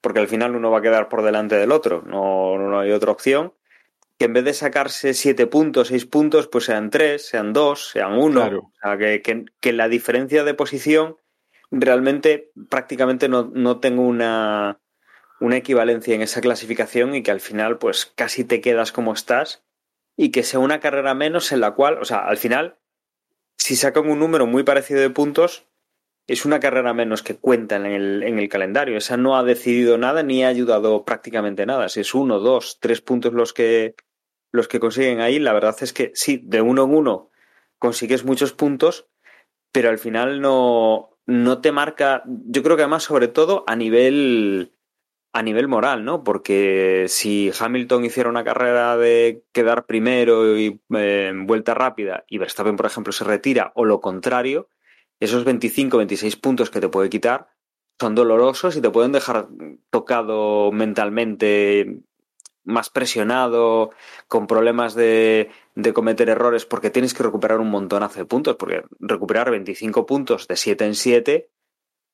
[0.01, 3.11] porque al final uno va a quedar por delante del otro, no, no hay otra
[3.11, 3.53] opción.
[4.17, 8.13] Que en vez de sacarse siete puntos, seis puntos, pues sean tres, sean dos, sean
[8.13, 8.45] uno.
[8.45, 9.21] O sea, que,
[9.59, 11.17] que, la diferencia de posición
[11.71, 14.79] realmente prácticamente no, no tengo una,
[15.39, 19.63] una equivalencia en esa clasificación y que al final pues casi te quedas como estás
[20.15, 22.77] y que sea una carrera menos en la cual, o sea, al final,
[23.57, 25.65] si sacan un número muy parecido de puntos,
[26.31, 28.97] es una carrera menos que cuenta en el, en el calendario.
[28.97, 31.89] Esa no ha decidido nada ni ha ayudado prácticamente nada.
[31.89, 33.95] Si es uno, dos, tres puntos los que,
[34.51, 37.31] los que consiguen ahí, la verdad es que sí, de uno en uno
[37.79, 39.09] consigues muchos puntos,
[39.73, 44.71] pero al final no, no te marca, yo creo que además sobre todo a nivel
[45.33, 46.23] a nivel moral, ¿no?
[46.23, 52.75] Porque si Hamilton hiciera una carrera de quedar primero y eh, vuelta rápida y Verstappen,
[52.75, 54.67] por ejemplo, se retira o lo contrario,
[55.21, 57.47] esos 25, 26 puntos que te puede quitar
[57.99, 59.47] son dolorosos y te pueden dejar
[59.91, 62.01] tocado mentalmente,
[62.63, 63.91] más presionado,
[64.27, 65.51] con problemas de,
[65.93, 70.55] cometer errores, porque tienes que recuperar un montonazo de puntos, porque recuperar 25 puntos de
[70.55, 71.49] 7 en 7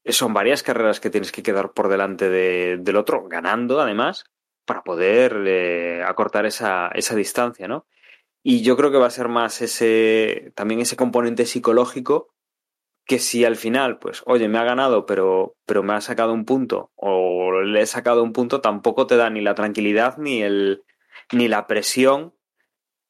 [0.07, 4.25] son varias carreras que tienes que quedar por delante del otro, ganando además,
[4.65, 7.87] para poder eh, acortar esa, esa distancia, ¿no?
[8.43, 12.33] Y yo creo que va a ser más ese, también ese componente psicológico
[13.07, 16.45] que si al final, pues, oye, me ha ganado, pero, pero me ha sacado un
[16.45, 20.83] punto, o le he sacado un punto, tampoco te da ni la tranquilidad ni el
[21.31, 22.33] ni la presión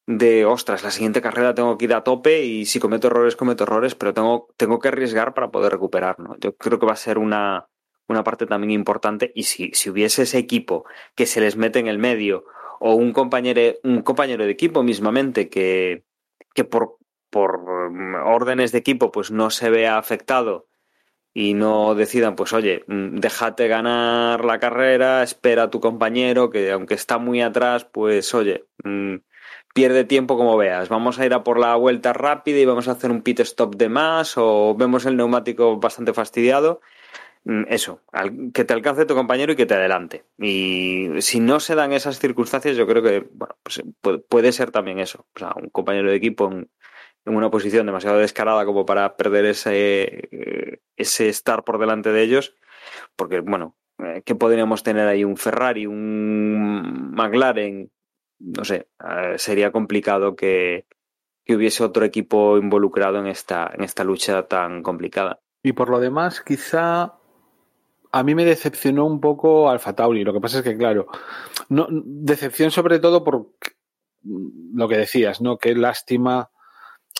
[0.08, 3.66] de ostras, la siguiente carrera tengo que ir a tope y si cometo errores, cometo
[3.66, 6.18] errores, pero tengo, tengo que arriesgar para poder recuperar.
[6.20, 6.38] ¿no?
[6.40, 7.68] Yo creo que va a ser una,
[8.08, 11.88] una parte también importante y si, si hubiese ese equipo que se les mete en
[11.88, 12.46] el medio
[12.80, 16.06] o un compañero, un compañero de equipo mismamente que,
[16.54, 16.98] que por,
[17.30, 20.68] por mm, órdenes de equipo pues no se vea afectado
[21.34, 26.72] y no decidan, pues oye, mm, déjate ganar la carrera, espera a tu compañero que
[26.72, 29.18] aunque está muy atrás, pues oye, mm,
[29.74, 30.90] pierde tiempo como veas.
[30.90, 33.76] Vamos a ir a por la vuelta rápida y vamos a hacer un pit stop
[33.76, 36.82] de más o vemos el neumático bastante fastidiado
[37.70, 38.02] eso,
[38.54, 40.26] que te alcance tu compañero y que te adelante.
[40.38, 43.82] Y si no se dan esas circunstancias, yo creo que bueno, pues
[44.28, 45.26] puede ser también eso.
[45.34, 46.52] O sea, un compañero de equipo
[47.28, 52.24] en, una posición demasiado descarada como para perder ese, eh, ese estar por delante de
[52.24, 52.56] ellos.
[53.16, 55.24] Porque, bueno, eh, ¿qué podríamos tener ahí?
[55.24, 57.92] Un Ferrari, un McLaren,
[58.40, 60.86] no sé, eh, sería complicado que,
[61.44, 65.40] que hubiese otro equipo involucrado en esta, en esta lucha tan complicada.
[65.64, 67.14] Y por lo demás, quizá
[68.12, 70.24] a mí me decepcionó un poco Alfa Tauri.
[70.24, 71.08] Lo que pasa es que, claro,
[71.70, 73.48] no, decepción sobre todo por
[74.24, 75.58] lo que decías, ¿no?
[75.58, 76.52] Qué lástima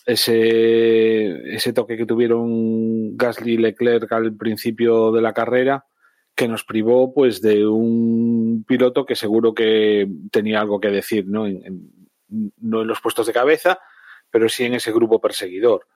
[0.08, 5.86] ese, toque que tuvieron Gasly y Leclerc al principio de la carrera,
[6.34, 11.46] que nos privó pues de un piloto que seguro que tenía algo que decir, ¿no?
[12.30, 13.80] no en los puestos de cabeza,
[14.32, 15.88] pero sí en ese grupo perseguidor.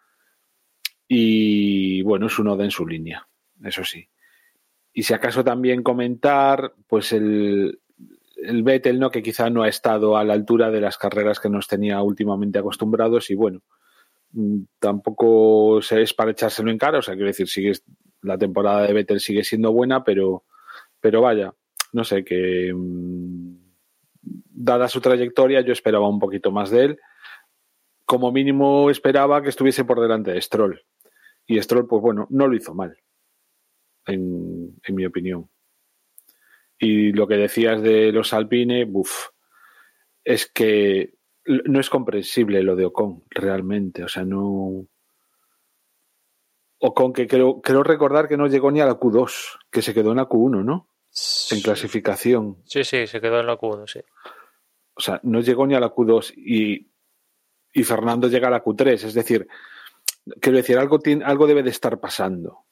[1.07, 3.27] Y bueno, es uno de en su línea,
[3.63, 4.09] eso sí.
[4.93, 7.79] Y si acaso también comentar, pues el,
[8.35, 9.09] el Vettel, ¿no?
[9.09, 12.59] Que quizá no ha estado a la altura de las carreras que nos tenía últimamente
[12.59, 13.61] acostumbrados y bueno,
[14.79, 17.73] tampoco es para echárselo en cara, o sea, quiero decir, sigue,
[18.21, 20.45] la temporada de Vettel sigue siendo buena, pero,
[20.99, 21.53] pero vaya,
[21.93, 23.55] no sé, que mm,
[24.21, 26.99] dada su trayectoria yo esperaba un poquito más de él.
[28.05, 30.81] Como mínimo esperaba que estuviese por delante de Stroll.
[31.47, 32.97] Y Stroll, pues bueno, no lo hizo mal
[34.05, 35.49] en, mi opinión.
[36.77, 39.29] Y lo que decías de los Alpine, buf,
[40.23, 41.15] es que
[41.45, 44.03] no es comprensible lo de Ocon, realmente.
[44.03, 44.85] O sea, no.
[46.79, 50.11] Ocon, que creo, creo recordar que no llegó ni a la Q2, que se quedó
[50.11, 50.87] en la Q1, ¿no?
[51.51, 52.57] En clasificación.
[52.65, 53.99] Sí, sí, se quedó en la Q1, sí.
[54.93, 56.89] O sea, no llegó ni a la Q2 y,
[57.73, 59.05] y Fernando llega a la Q3.
[59.05, 59.47] Es decir,
[60.39, 62.65] quiero decir, algo, tiene, algo debe de estar pasando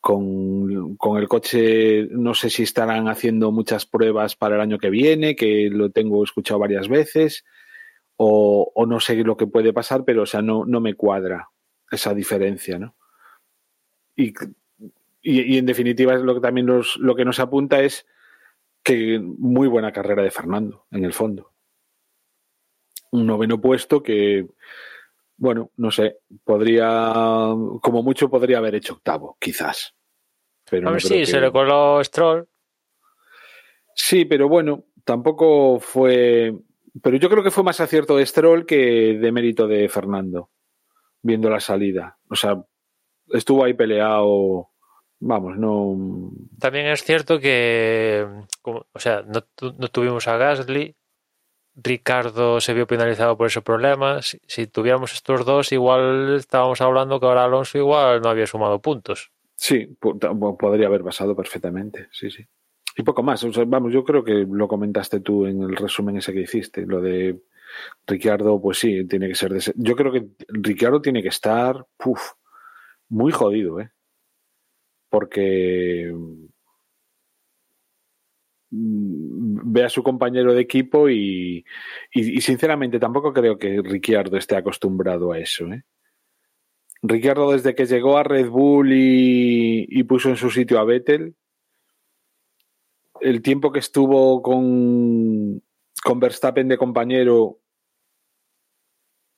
[0.00, 4.90] con, con, el coche, no sé si estarán haciendo muchas pruebas para el año que
[4.90, 7.44] viene, que lo tengo escuchado varias veces,
[8.16, 11.50] o, o no sé lo que puede pasar, pero o sea, no, no me cuadra
[11.90, 12.94] esa diferencia, ¿no?
[14.16, 14.32] Y,
[15.22, 18.06] y, y en definitiva, lo que también nos, lo que nos apunta es
[18.82, 21.52] que muy buena carrera de Fernando, en el fondo.
[23.10, 24.46] Un noveno puesto que,
[25.36, 27.12] bueno, no sé, podría,
[27.80, 29.94] como mucho podría haber hecho octavo, quizás.
[30.68, 32.48] Pero a ver si se le coló Stroll.
[33.94, 36.54] Sí, pero bueno, tampoco fue.
[37.00, 40.50] Pero yo creo que fue más acierto de Stroll que de mérito de Fernando,
[41.22, 42.18] viendo la salida.
[42.28, 42.62] O sea,
[43.28, 44.68] estuvo ahí peleado.
[45.20, 46.32] Vamos, no.
[46.58, 48.26] También es cierto que,
[48.64, 49.44] o sea, no,
[49.78, 50.96] no tuvimos a Gasly,
[51.74, 54.20] Ricardo se vio penalizado por ese problema.
[54.22, 59.30] Si, tuviéramos estos dos, igual estábamos hablando que ahora Alonso igual no había sumado puntos.
[59.56, 62.44] Sí, podría haber pasado perfectamente, sí, sí.
[62.96, 63.44] Y poco más.
[63.66, 67.40] vamos, yo creo que lo comentaste tú en el resumen ese que hiciste, lo de
[68.06, 71.86] Ricardo, pues sí, tiene que ser de Yo creo que Ricardo tiene que estar
[73.08, 73.90] muy jodido, ¿eh?
[75.08, 76.12] Porque
[78.74, 81.64] ve a su compañero de equipo y,
[82.12, 85.66] y, sinceramente tampoco creo que Ricciardo esté acostumbrado a eso.
[85.66, 85.82] ¿eh?
[87.02, 91.36] Ricciardo desde que llegó a Red Bull y, y, puso en su sitio a Vettel,
[93.22, 95.62] el tiempo que estuvo con,
[96.02, 97.60] con Verstappen de compañero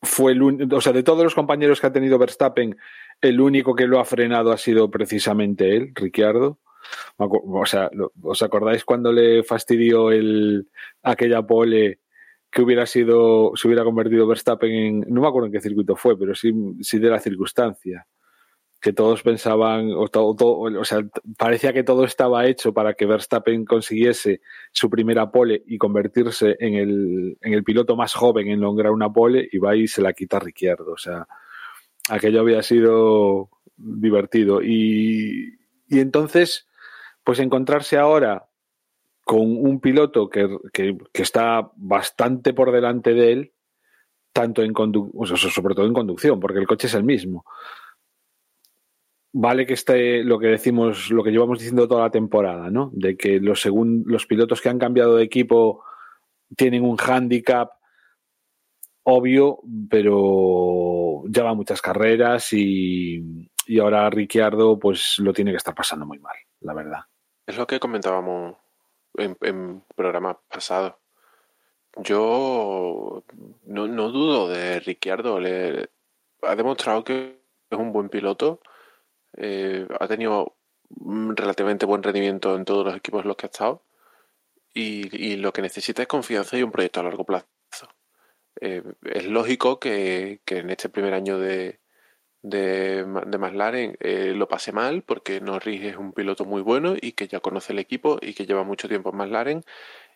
[0.03, 2.77] fue el o sea, de todos los compañeros que ha tenido Verstappen,
[3.21, 6.59] el único que lo ha frenado ha sido precisamente él, Ricciardo.
[7.17, 7.91] O sea,
[8.23, 10.69] ¿os acordáis cuando le fastidió el,
[11.03, 12.01] aquella pole
[12.51, 16.19] que hubiera sido, se hubiera convertido Verstappen en, no me acuerdo en qué circuito fue,
[16.19, 18.07] pero sí, sí de la circunstancia,
[18.85, 20.99] que todos pensaban, o, todo, o sea,
[21.39, 24.43] parecía que todo estaba hecho para que Verstappen consiguiese
[24.73, 29.11] su primera pole y convertirse en el, en el piloto más joven en lograr una
[29.11, 31.27] pole y va y se la quita Ricciardo, o sea,
[32.11, 34.61] aquello había sido divertido.
[34.63, 35.55] Y,
[35.89, 36.67] y entonces,
[37.25, 38.49] pues encontrarse ahora
[39.25, 43.53] con un piloto que, que, que está bastante por delante de él,
[44.35, 47.47] tanto en conducción, sobre todo en conducción, porque el coche es el mismo.
[49.37, 52.91] Vale que esté lo que decimos, lo que llevamos diciendo toda la temporada, ¿no?
[52.93, 55.83] De que los, los pilotos que han cambiado de equipo
[56.57, 57.73] tienen un handicap
[59.03, 59.59] obvio,
[59.91, 66.21] pero ya muchas carreras y, y ahora Ricciardo pues lo tiene que estar pasando muy
[66.21, 67.01] mal, la verdad.
[67.45, 68.57] Es lo que comentábamos
[69.17, 70.95] en, en programas pasados.
[71.97, 73.25] Yo
[73.65, 75.41] no, no dudo de Ricciardo.
[75.41, 75.89] Le,
[76.43, 78.61] ha demostrado que es un buen piloto.
[79.37, 80.57] Eh, ha tenido
[81.37, 83.83] relativamente buen rendimiento en todos los equipos en los que ha estado.
[84.73, 87.47] Y, lo que necesita es confianza y un proyecto a largo plazo.
[88.61, 91.81] Eh, es lógico que, en este primer año de,
[92.43, 97.13] de, de McLaren eh, lo pase mal porque Norris es un piloto muy bueno y
[97.13, 99.65] que ya conoce el equipo y que lleva mucho tiempo en McLaren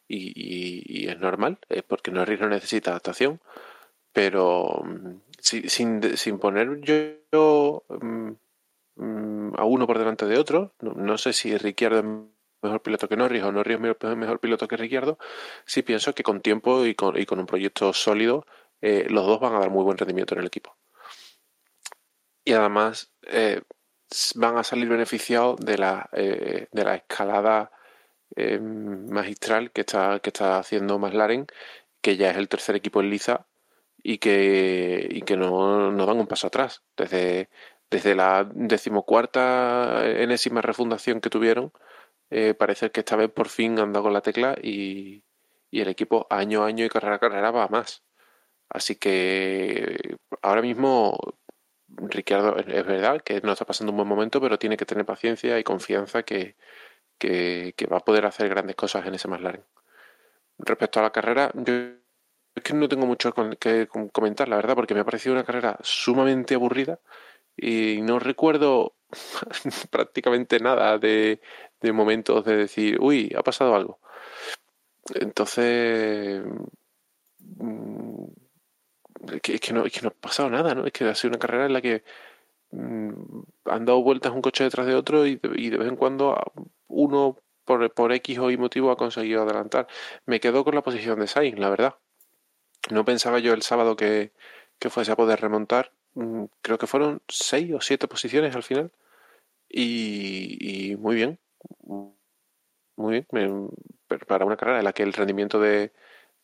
[0.09, 3.41] y, es normal, es porque Norris no necesita adaptación,
[4.13, 4.83] pero
[5.39, 6.95] si, sin, sin poner yo,
[7.31, 7.85] yo
[8.99, 12.05] um, a uno por delante de otro, no, sé si Ricciardo es
[12.63, 15.19] mejor piloto que Norris o Norris es mejor, piloto que Ricciardo,
[15.65, 18.47] sí pienso que con tiempo y con, y con un proyecto sólido
[18.81, 20.77] eh, los dos van a dar muy buen rendimiento en el equipo.
[22.45, 23.63] Y además eh,
[24.37, 27.71] van a salir beneficiados de la, eh, de la escalada
[28.61, 31.47] magistral que está, que está haciendo McLaren,
[32.01, 33.47] que ya es el tercer equipo en liza
[34.03, 36.83] y que, y que no, no dan un paso atrás.
[36.97, 37.49] Desde,
[37.91, 41.73] desde la decimocuarta enésima refundación que tuvieron,
[42.31, 45.25] eh, parece que esta vez por fin han dado con la tecla y,
[45.73, 48.03] el equipo año a año y carrera a carrera va más.
[48.71, 51.19] Así que ahora mismo
[51.89, 55.59] Ricardo es verdad que no está pasando un buen momento, pero tiene que tener paciencia
[55.59, 56.57] y confianza que,
[57.93, 59.65] va a poder hacer grandes cosas en ese McLaren.
[60.59, 61.73] Respecto a la carrera, yo
[62.55, 65.79] es que no tengo mucho que comentar, la verdad, porque me ha parecido una carrera
[65.83, 67.01] sumamente aburrida
[67.59, 68.95] y no recuerdo
[69.91, 71.41] prácticamente nada de,
[71.81, 73.99] de momentos de decir, uy, ha pasado algo.
[75.15, 76.45] Entonces,
[79.33, 80.87] es que, es que, no, que no ha pasado nada, ¿no?
[80.87, 82.05] Es que ha sido una carrera en la que
[82.71, 83.13] mmm,
[83.67, 86.37] han dado vueltas un coche detrás de otro y de, y de vez en cuando
[86.89, 89.89] uno por, por, X o Y motivo ha conseguido adelantar.
[90.27, 91.97] Me quedo con la posición de Sainz, la verdad.
[92.91, 94.33] No pensaba yo el sábado que,
[94.79, 95.93] que fuese a poder remontar.
[96.19, 98.91] Mm, creo que fueron seis o siete posiciones al final.
[99.69, 101.39] Y, muy bien.
[102.97, 103.71] Muy bien.
[104.27, 105.93] Para una carrera en la que el rendimiento de,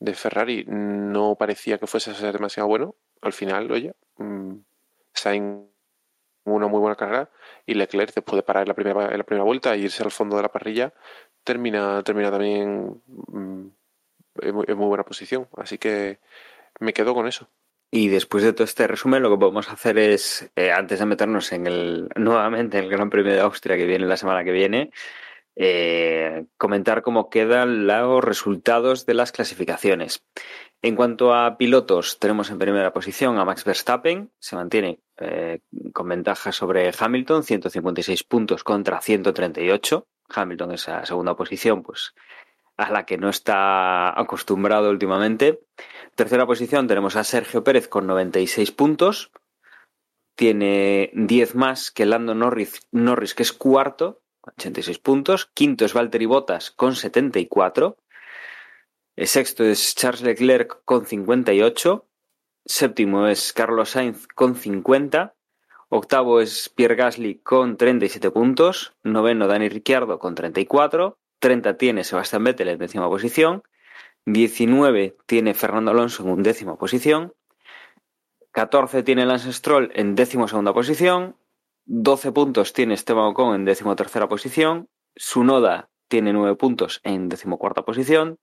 [0.01, 2.95] de Ferrari no parecía que fuese a ser demasiado bueno.
[3.23, 4.57] Al final, oye, mmm,
[5.13, 5.69] Sainz
[6.45, 7.31] una muy buena carrera
[7.67, 10.11] y Leclerc después de parar en la primera, en la primera vuelta e irse al
[10.11, 10.93] fondo de la parrilla
[11.43, 13.73] termina, termina también muy,
[14.43, 15.49] en, muy, buena posición.
[15.57, 16.21] Así que
[16.81, 17.49] me quedo con eso.
[17.97, 21.53] Y después de todo este resumen, lo que podemos hacer es, eh, antes de meternos
[21.53, 24.91] en el nuevamente en el Gran Premio de Austria que viene la semana que viene,
[25.55, 30.25] eh, comentar cómo quedan los resultados de las clasificaciones.
[30.83, 35.61] En cuanto a pilotos, tenemos en primera posición a Max Verstappen, se mantiene eh,
[35.93, 40.05] con ventaja sobre Hamilton, 156 puntos contra 138.
[40.31, 42.13] Hamilton esa segunda posición, pues
[42.77, 45.61] a la que no está acostumbrado últimamente.
[46.15, 49.31] Tercera posición tenemos a Sergio Pérez con 96 puntos.
[50.37, 55.47] Tiene 10 más que Lando Norris, Norris que es cuarto, 86 puntos.
[55.47, 57.97] Quinto es Valtteri Bottas con 74.
[59.17, 62.07] El sexto es Charles Leclerc con 58.
[62.67, 65.35] Séptimo es Carlos Sainz con 50.
[65.89, 68.97] Octavo es Pierre Gasly con 37 puntos.
[69.05, 71.17] Noveno Dani Ricciardo con 34.
[71.45, 73.65] 30 tiene Sebastián Vettel en décima posición.
[74.25, 77.35] 19 tiene Fernando Alonso en undécima posición.
[78.53, 81.37] 14 tiene Lance Stroll en décimo segunda posición.
[81.85, 84.89] 12 puntos tiene Esteban Ocon en decimotercera posición.
[85.17, 88.39] Sunoda tiene 9 puntos en decimocuarta posición.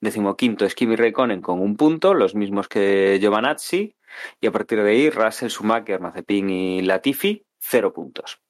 [0.00, 3.96] Decimoquinto es Kimi Raikkonen con un punto, los mismos que Giovanazzi.
[4.40, 8.40] Y a partir de ahí, Russell, Schumacher, Mazepin y Latifi, 0 puntos.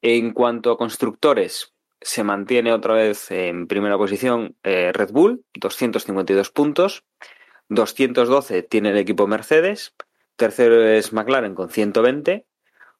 [0.00, 6.50] En cuanto a constructores, se mantiene otra vez en primera posición eh, Red Bull, 252
[6.50, 7.04] puntos.
[7.68, 9.94] 212 tiene el equipo Mercedes.
[10.36, 12.46] Tercero es McLaren con 120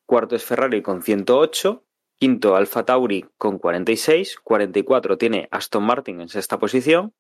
[0.07, 1.85] cuarto es Ferrari con 108,
[2.17, 7.13] quinto Alfa Tauri con 46, 44 tiene Aston Martin en sexta posición,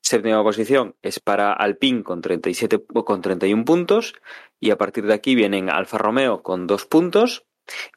[0.00, 4.14] séptima posición es para Alpine con 37 con 31 puntos.
[4.60, 7.44] Y a partir de aquí vienen Alfa Romeo con 2 puntos,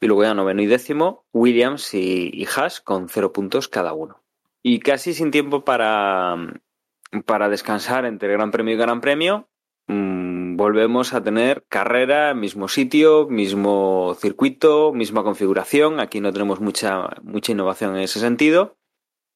[0.00, 4.22] Y luego ya noveno y décimo, Williams y, y Haas con cero puntos cada uno.
[4.62, 6.36] Y casi sin tiempo para,
[7.26, 9.48] para descansar entre Gran Premio y Gran Premio,
[9.88, 15.98] mmm, volvemos a tener carrera, mismo sitio, mismo circuito, misma configuración.
[15.98, 18.76] Aquí no tenemos mucha, mucha innovación en ese sentido,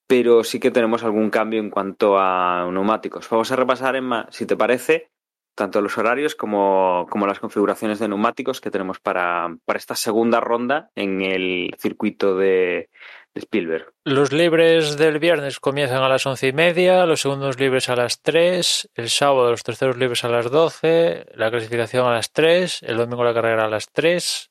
[0.06, 3.28] pero sí que tenemos algún cambio en cuanto a neumáticos.
[3.28, 5.10] Vamos a repasar, Emma, si te parece,
[5.56, 10.38] tanto los horarios como, como las configuraciones de neumáticos que tenemos para, para esta segunda
[10.38, 12.90] ronda en el circuito de,
[13.34, 13.92] de Spielberg.
[14.04, 18.20] Los libres del viernes comienzan a las once y media, los segundos libres a las
[18.20, 22.98] 3, el sábado los terceros libres a las 12, la clasificación a las 3, el
[22.98, 24.50] domingo la carrera a las 3.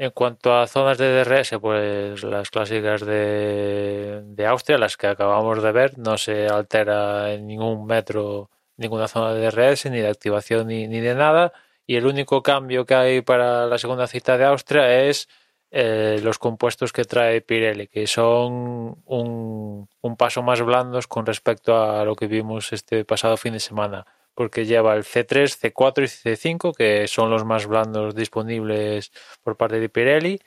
[0.00, 5.60] En cuanto a zonas de DRS, pues las clásicas de, de Austria, las que acabamos
[5.60, 8.48] de ver, no se altera en ningún metro
[8.78, 11.52] ninguna zona de DRS, ni de activación, ni, ni de nada.
[11.86, 15.28] Y el único cambio que hay para la segunda cita de Austria es
[15.70, 21.76] eh, los compuestos que trae Pirelli, que son un, un, paso más blandos con respecto
[21.76, 26.30] a lo que vimos este pasado fin de semana, porque lleva el C3, C4 y
[26.30, 30.40] C5, que son los más blandos disponibles por parte de Pirelli,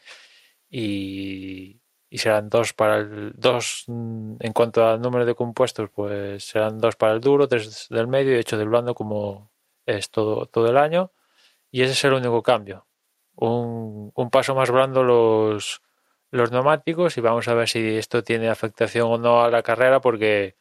[0.69, 1.80] y,
[2.13, 6.97] y serán dos para el dos en cuanto al número de compuestos pues serán dos
[6.97, 9.49] para el duro tres del medio y ocho del blando como
[9.85, 11.11] es todo todo el año.
[11.71, 12.85] Y ese es el único cambio.
[13.35, 15.81] Un, un paso más blando los
[16.31, 20.01] los neumáticos y vamos a ver si esto tiene afectación o no a la carrera
[20.01, 20.57] porque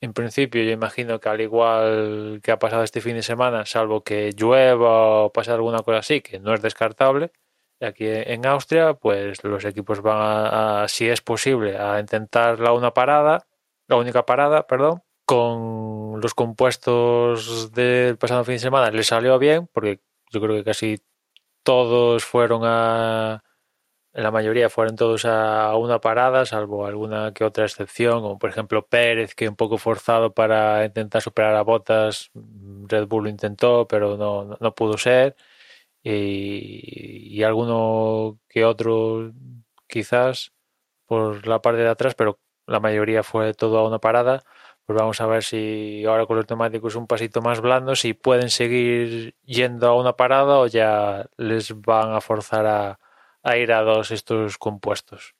[0.00, 4.02] en principio yo imagino que al igual que ha pasado este fin de semana salvo
[4.04, 7.32] que llueva o pase alguna cosa así que no es descartable
[7.84, 12.92] aquí en Austria, pues los equipos van a, si es posible, a intentar la una
[12.92, 13.46] parada,
[13.88, 19.68] la única parada, perdón, con los compuestos del pasado fin de semana le salió bien,
[19.72, 20.00] porque
[20.30, 20.98] yo creo que casi
[21.62, 23.42] todos fueron a,
[24.14, 28.86] la mayoría fueron todos a una parada, salvo alguna que otra excepción, como por ejemplo
[28.86, 32.30] Pérez, que un poco forzado para intentar superar a Botas,
[32.88, 35.36] Red Bull lo intentó, pero no, no pudo ser
[36.04, 39.32] y, y, alguno que otro
[39.88, 40.52] quizás
[41.06, 44.44] por la parte de atrás, pero la mayoría fue todo a una parada.
[44.84, 48.50] Pues vamos a ver si ahora con los neumáticos un pasito más blando, si pueden
[48.50, 53.00] seguir yendo a una parada o ya les van a forzar a,
[53.42, 55.34] a ir a dos estos compuestos.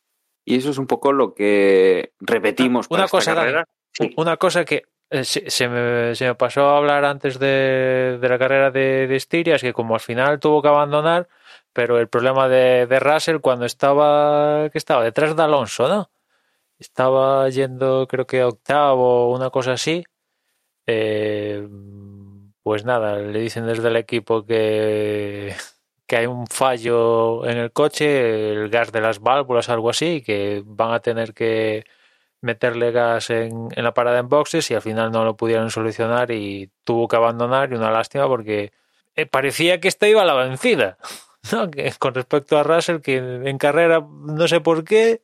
[0.47, 3.69] Y eso es un poco lo que repetimos una, para cosa, esta carrera.
[3.93, 4.15] Sí.
[4.17, 4.85] Una cosa que eh,
[5.23, 9.57] se, se, me, se, me, pasó a hablar antes de, la carrera de, de, Estiria,
[9.57, 11.29] es que como al final tuvo que abandonar,
[11.73, 16.11] pero el problema de, de Russell cuando estaba, que estaba detrás de Alonso, ¿no?
[16.79, 20.05] Estaba yendo, creo que octavo o una cosa así.
[20.87, 21.67] Eh,
[22.63, 25.55] pues nada, le dicen desde el equipo que,
[26.07, 30.63] que hay un fallo en el coche, el gas de las válvulas, algo así, que
[30.65, 31.85] van a tener que
[32.45, 36.71] meterle gas en, la parada en boxes y al final no lo pudieron solucionar y
[36.85, 38.71] tuvo que abandonar y una lástima porque
[39.17, 40.99] eh, parecía que esta iba a la vencida.
[41.53, 41.71] ¿no?
[41.99, 45.23] Con respecto a Russell, que en carrera no sé por qué,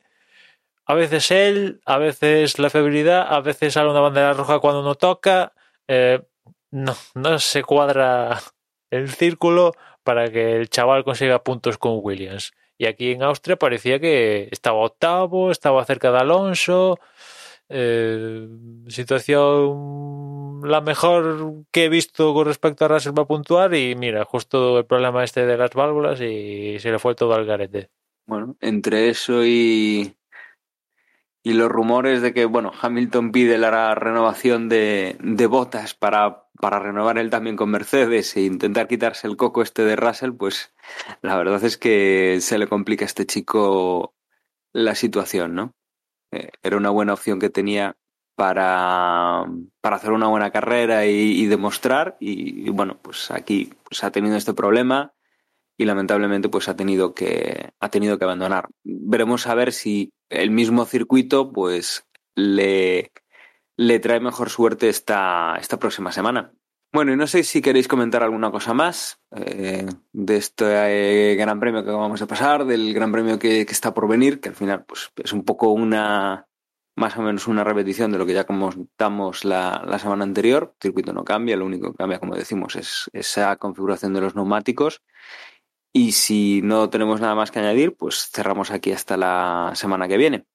[0.85, 4.95] a veces él, a veces la febrilidad, a veces sale una bandera roja cuando no
[4.95, 5.53] toca,
[5.87, 6.23] eh,
[6.71, 8.41] no, no se cuadra
[8.89, 9.73] el círculo
[10.03, 12.51] para que el chaval consiga puntos con Williams.
[12.81, 16.97] Y aquí en Austria parecía que estaba octavo, estaba cerca de Alonso.
[17.69, 18.47] Eh,
[18.87, 24.79] situación la mejor que he visto con respecto a Russell para puntuar y mira, justo
[24.79, 27.91] el problema este de las válvulas y se le fue todo al garete.
[28.25, 30.15] Bueno, entre eso y,
[31.43, 36.79] y los rumores de que, bueno, Hamilton pide la renovación de, de botas para, para
[36.79, 40.73] renovar él también con Mercedes e intentar quitarse el coco este de Russell, pues
[41.21, 44.13] la verdad es que se le complica a este chico
[44.71, 45.73] la situación, ¿no?
[46.31, 47.97] Eh, era una buena opción que tenía
[48.35, 49.45] para,
[49.81, 54.37] para hacer una buena carrera y, demostrar y, y, bueno, pues aquí pues ha tenido
[54.37, 55.13] este problema
[55.77, 58.69] y lamentablemente pues ha tenido que ha tenido que abandonar.
[58.83, 62.05] Veremos a ver si el mismo circuito pues
[62.35, 63.11] le,
[63.81, 66.53] le trae mejor suerte esta, esta próxima semana.
[66.93, 71.59] Bueno, y no sé si queréis comentar alguna cosa más eh, de este eh, gran
[71.59, 74.55] premio que vamos a pasar, del gran premio que, que, está por venir, que al
[74.55, 76.47] final pues, es un poco una,
[76.95, 80.75] más o menos una repetición de lo que ya comentamos la, la semana anterior.
[80.75, 84.35] El circuito no cambia, lo único que cambia, como decimos, es esa configuración de los
[84.35, 85.01] neumáticos.
[85.91, 90.17] Y si no tenemos nada más que añadir, pues cerramos aquí hasta la semana que
[90.17, 90.45] viene.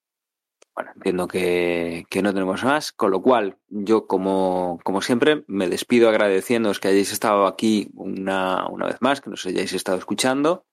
[0.77, 5.70] Bueno, entiendo que, que, no tenemos más, con lo cual yo, como, como siempre, me
[5.70, 10.66] despido agradeciéndoos que hayáis estado aquí una, una vez más, que nos hayáis estado escuchando.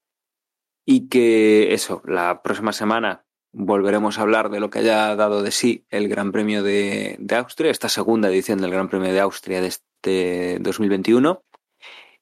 [0.85, 5.51] Y que eso, la próxima semana volveremos a hablar de lo que haya dado de
[5.51, 9.61] sí el Gran Premio de, de Austria, esta segunda edición del Gran Premio de Austria
[9.61, 11.41] de este 2021.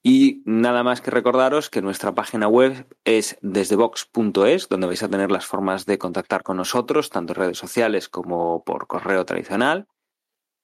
[0.03, 5.29] Y nada más que recordaros que nuestra página web es desdebox.es, donde vais a tener
[5.29, 9.87] las formas de contactar con nosotros, tanto en redes sociales como por correo tradicional.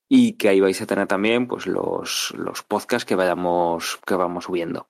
[0.10, 4.46] Y que ahí vais a tener también pues, los, los podcasts que vayamos, que vamos
[4.46, 4.90] subiendo.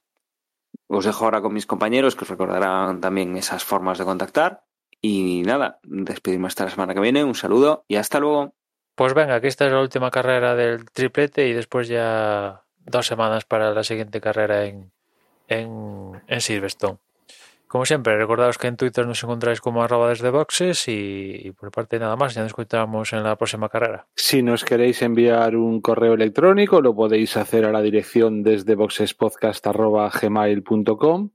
[0.88, 4.64] Os dejo ahora con mis compañeros que os recordarán también esas formas de contactar.
[5.02, 7.24] Y nada, despedimos hasta la semana que viene.
[7.24, 8.56] Un saludo y hasta luego.
[8.96, 13.46] Pues venga, aquí esta es la última carrera del triplete y después ya dos semanas
[13.46, 14.92] para la siguiente carrera en,
[15.48, 17.00] en, en Silverstone.
[17.68, 21.70] Como siempre, recordaos que en Twitter nos encontráis como arroba desde boxes y, y por
[21.70, 24.08] parte de nada más, ya nos encontramos en la próxima carrera.
[24.16, 31.30] Si nos queréis enviar un correo electrónico, lo podéis hacer a la dirección desde boxespodcast.gmail.com.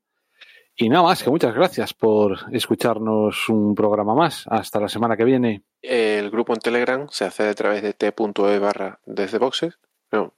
[0.74, 4.46] Y nada más, que muchas gracias por escucharnos un programa más.
[4.48, 5.64] Hasta la semana que viene.
[5.82, 9.78] El grupo en Telegram se hace a través de t.e barra desde boxes.
[10.10, 10.32] No,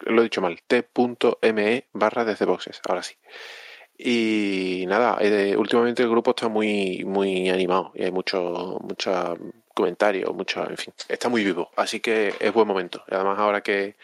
[0.00, 0.60] lo he dicho mal.
[0.66, 2.80] t.me barra desde boxes.
[2.88, 3.16] Ahora sí.
[4.00, 9.36] Y nada, eh, últimamente el grupo está muy, muy animado y hay mucho, mucho
[9.74, 11.70] comentario, mucho, en fin, está muy vivo.
[11.76, 13.02] Así que es buen momento.
[13.10, 13.96] Además ahora que,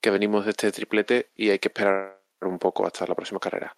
[0.00, 3.76] que venimos de este triplete y hay que esperar un poco hasta la próxima carrera.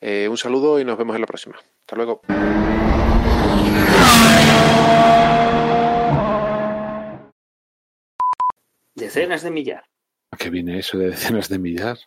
[0.00, 1.56] Eh, un saludo y nos vemos en la próxima.
[1.80, 2.22] Hasta luego.
[8.94, 9.84] Decenas de millar.
[10.32, 11.98] ¿A qué viene eso de decenas de millar?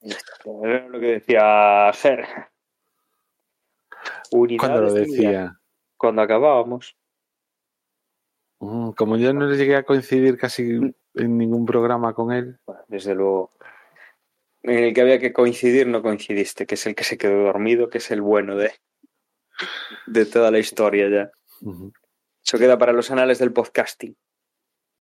[0.00, 2.26] Era lo que decía Ger.
[4.30, 5.06] ¿Cuándo lo millar.
[5.06, 5.60] decía?
[5.96, 6.96] Cuando acabábamos.
[8.60, 10.78] Mm, Como yo no llegué a coincidir casi
[11.14, 12.58] en ningún programa con él.
[12.66, 13.52] Bueno, desde luego.
[14.62, 17.88] En el que había que coincidir, no coincidiste, que es el que se quedó dormido,
[17.88, 18.72] que es el bueno de,
[20.06, 21.30] de toda la historia ya.
[22.44, 24.16] Eso queda para los anales del podcasting.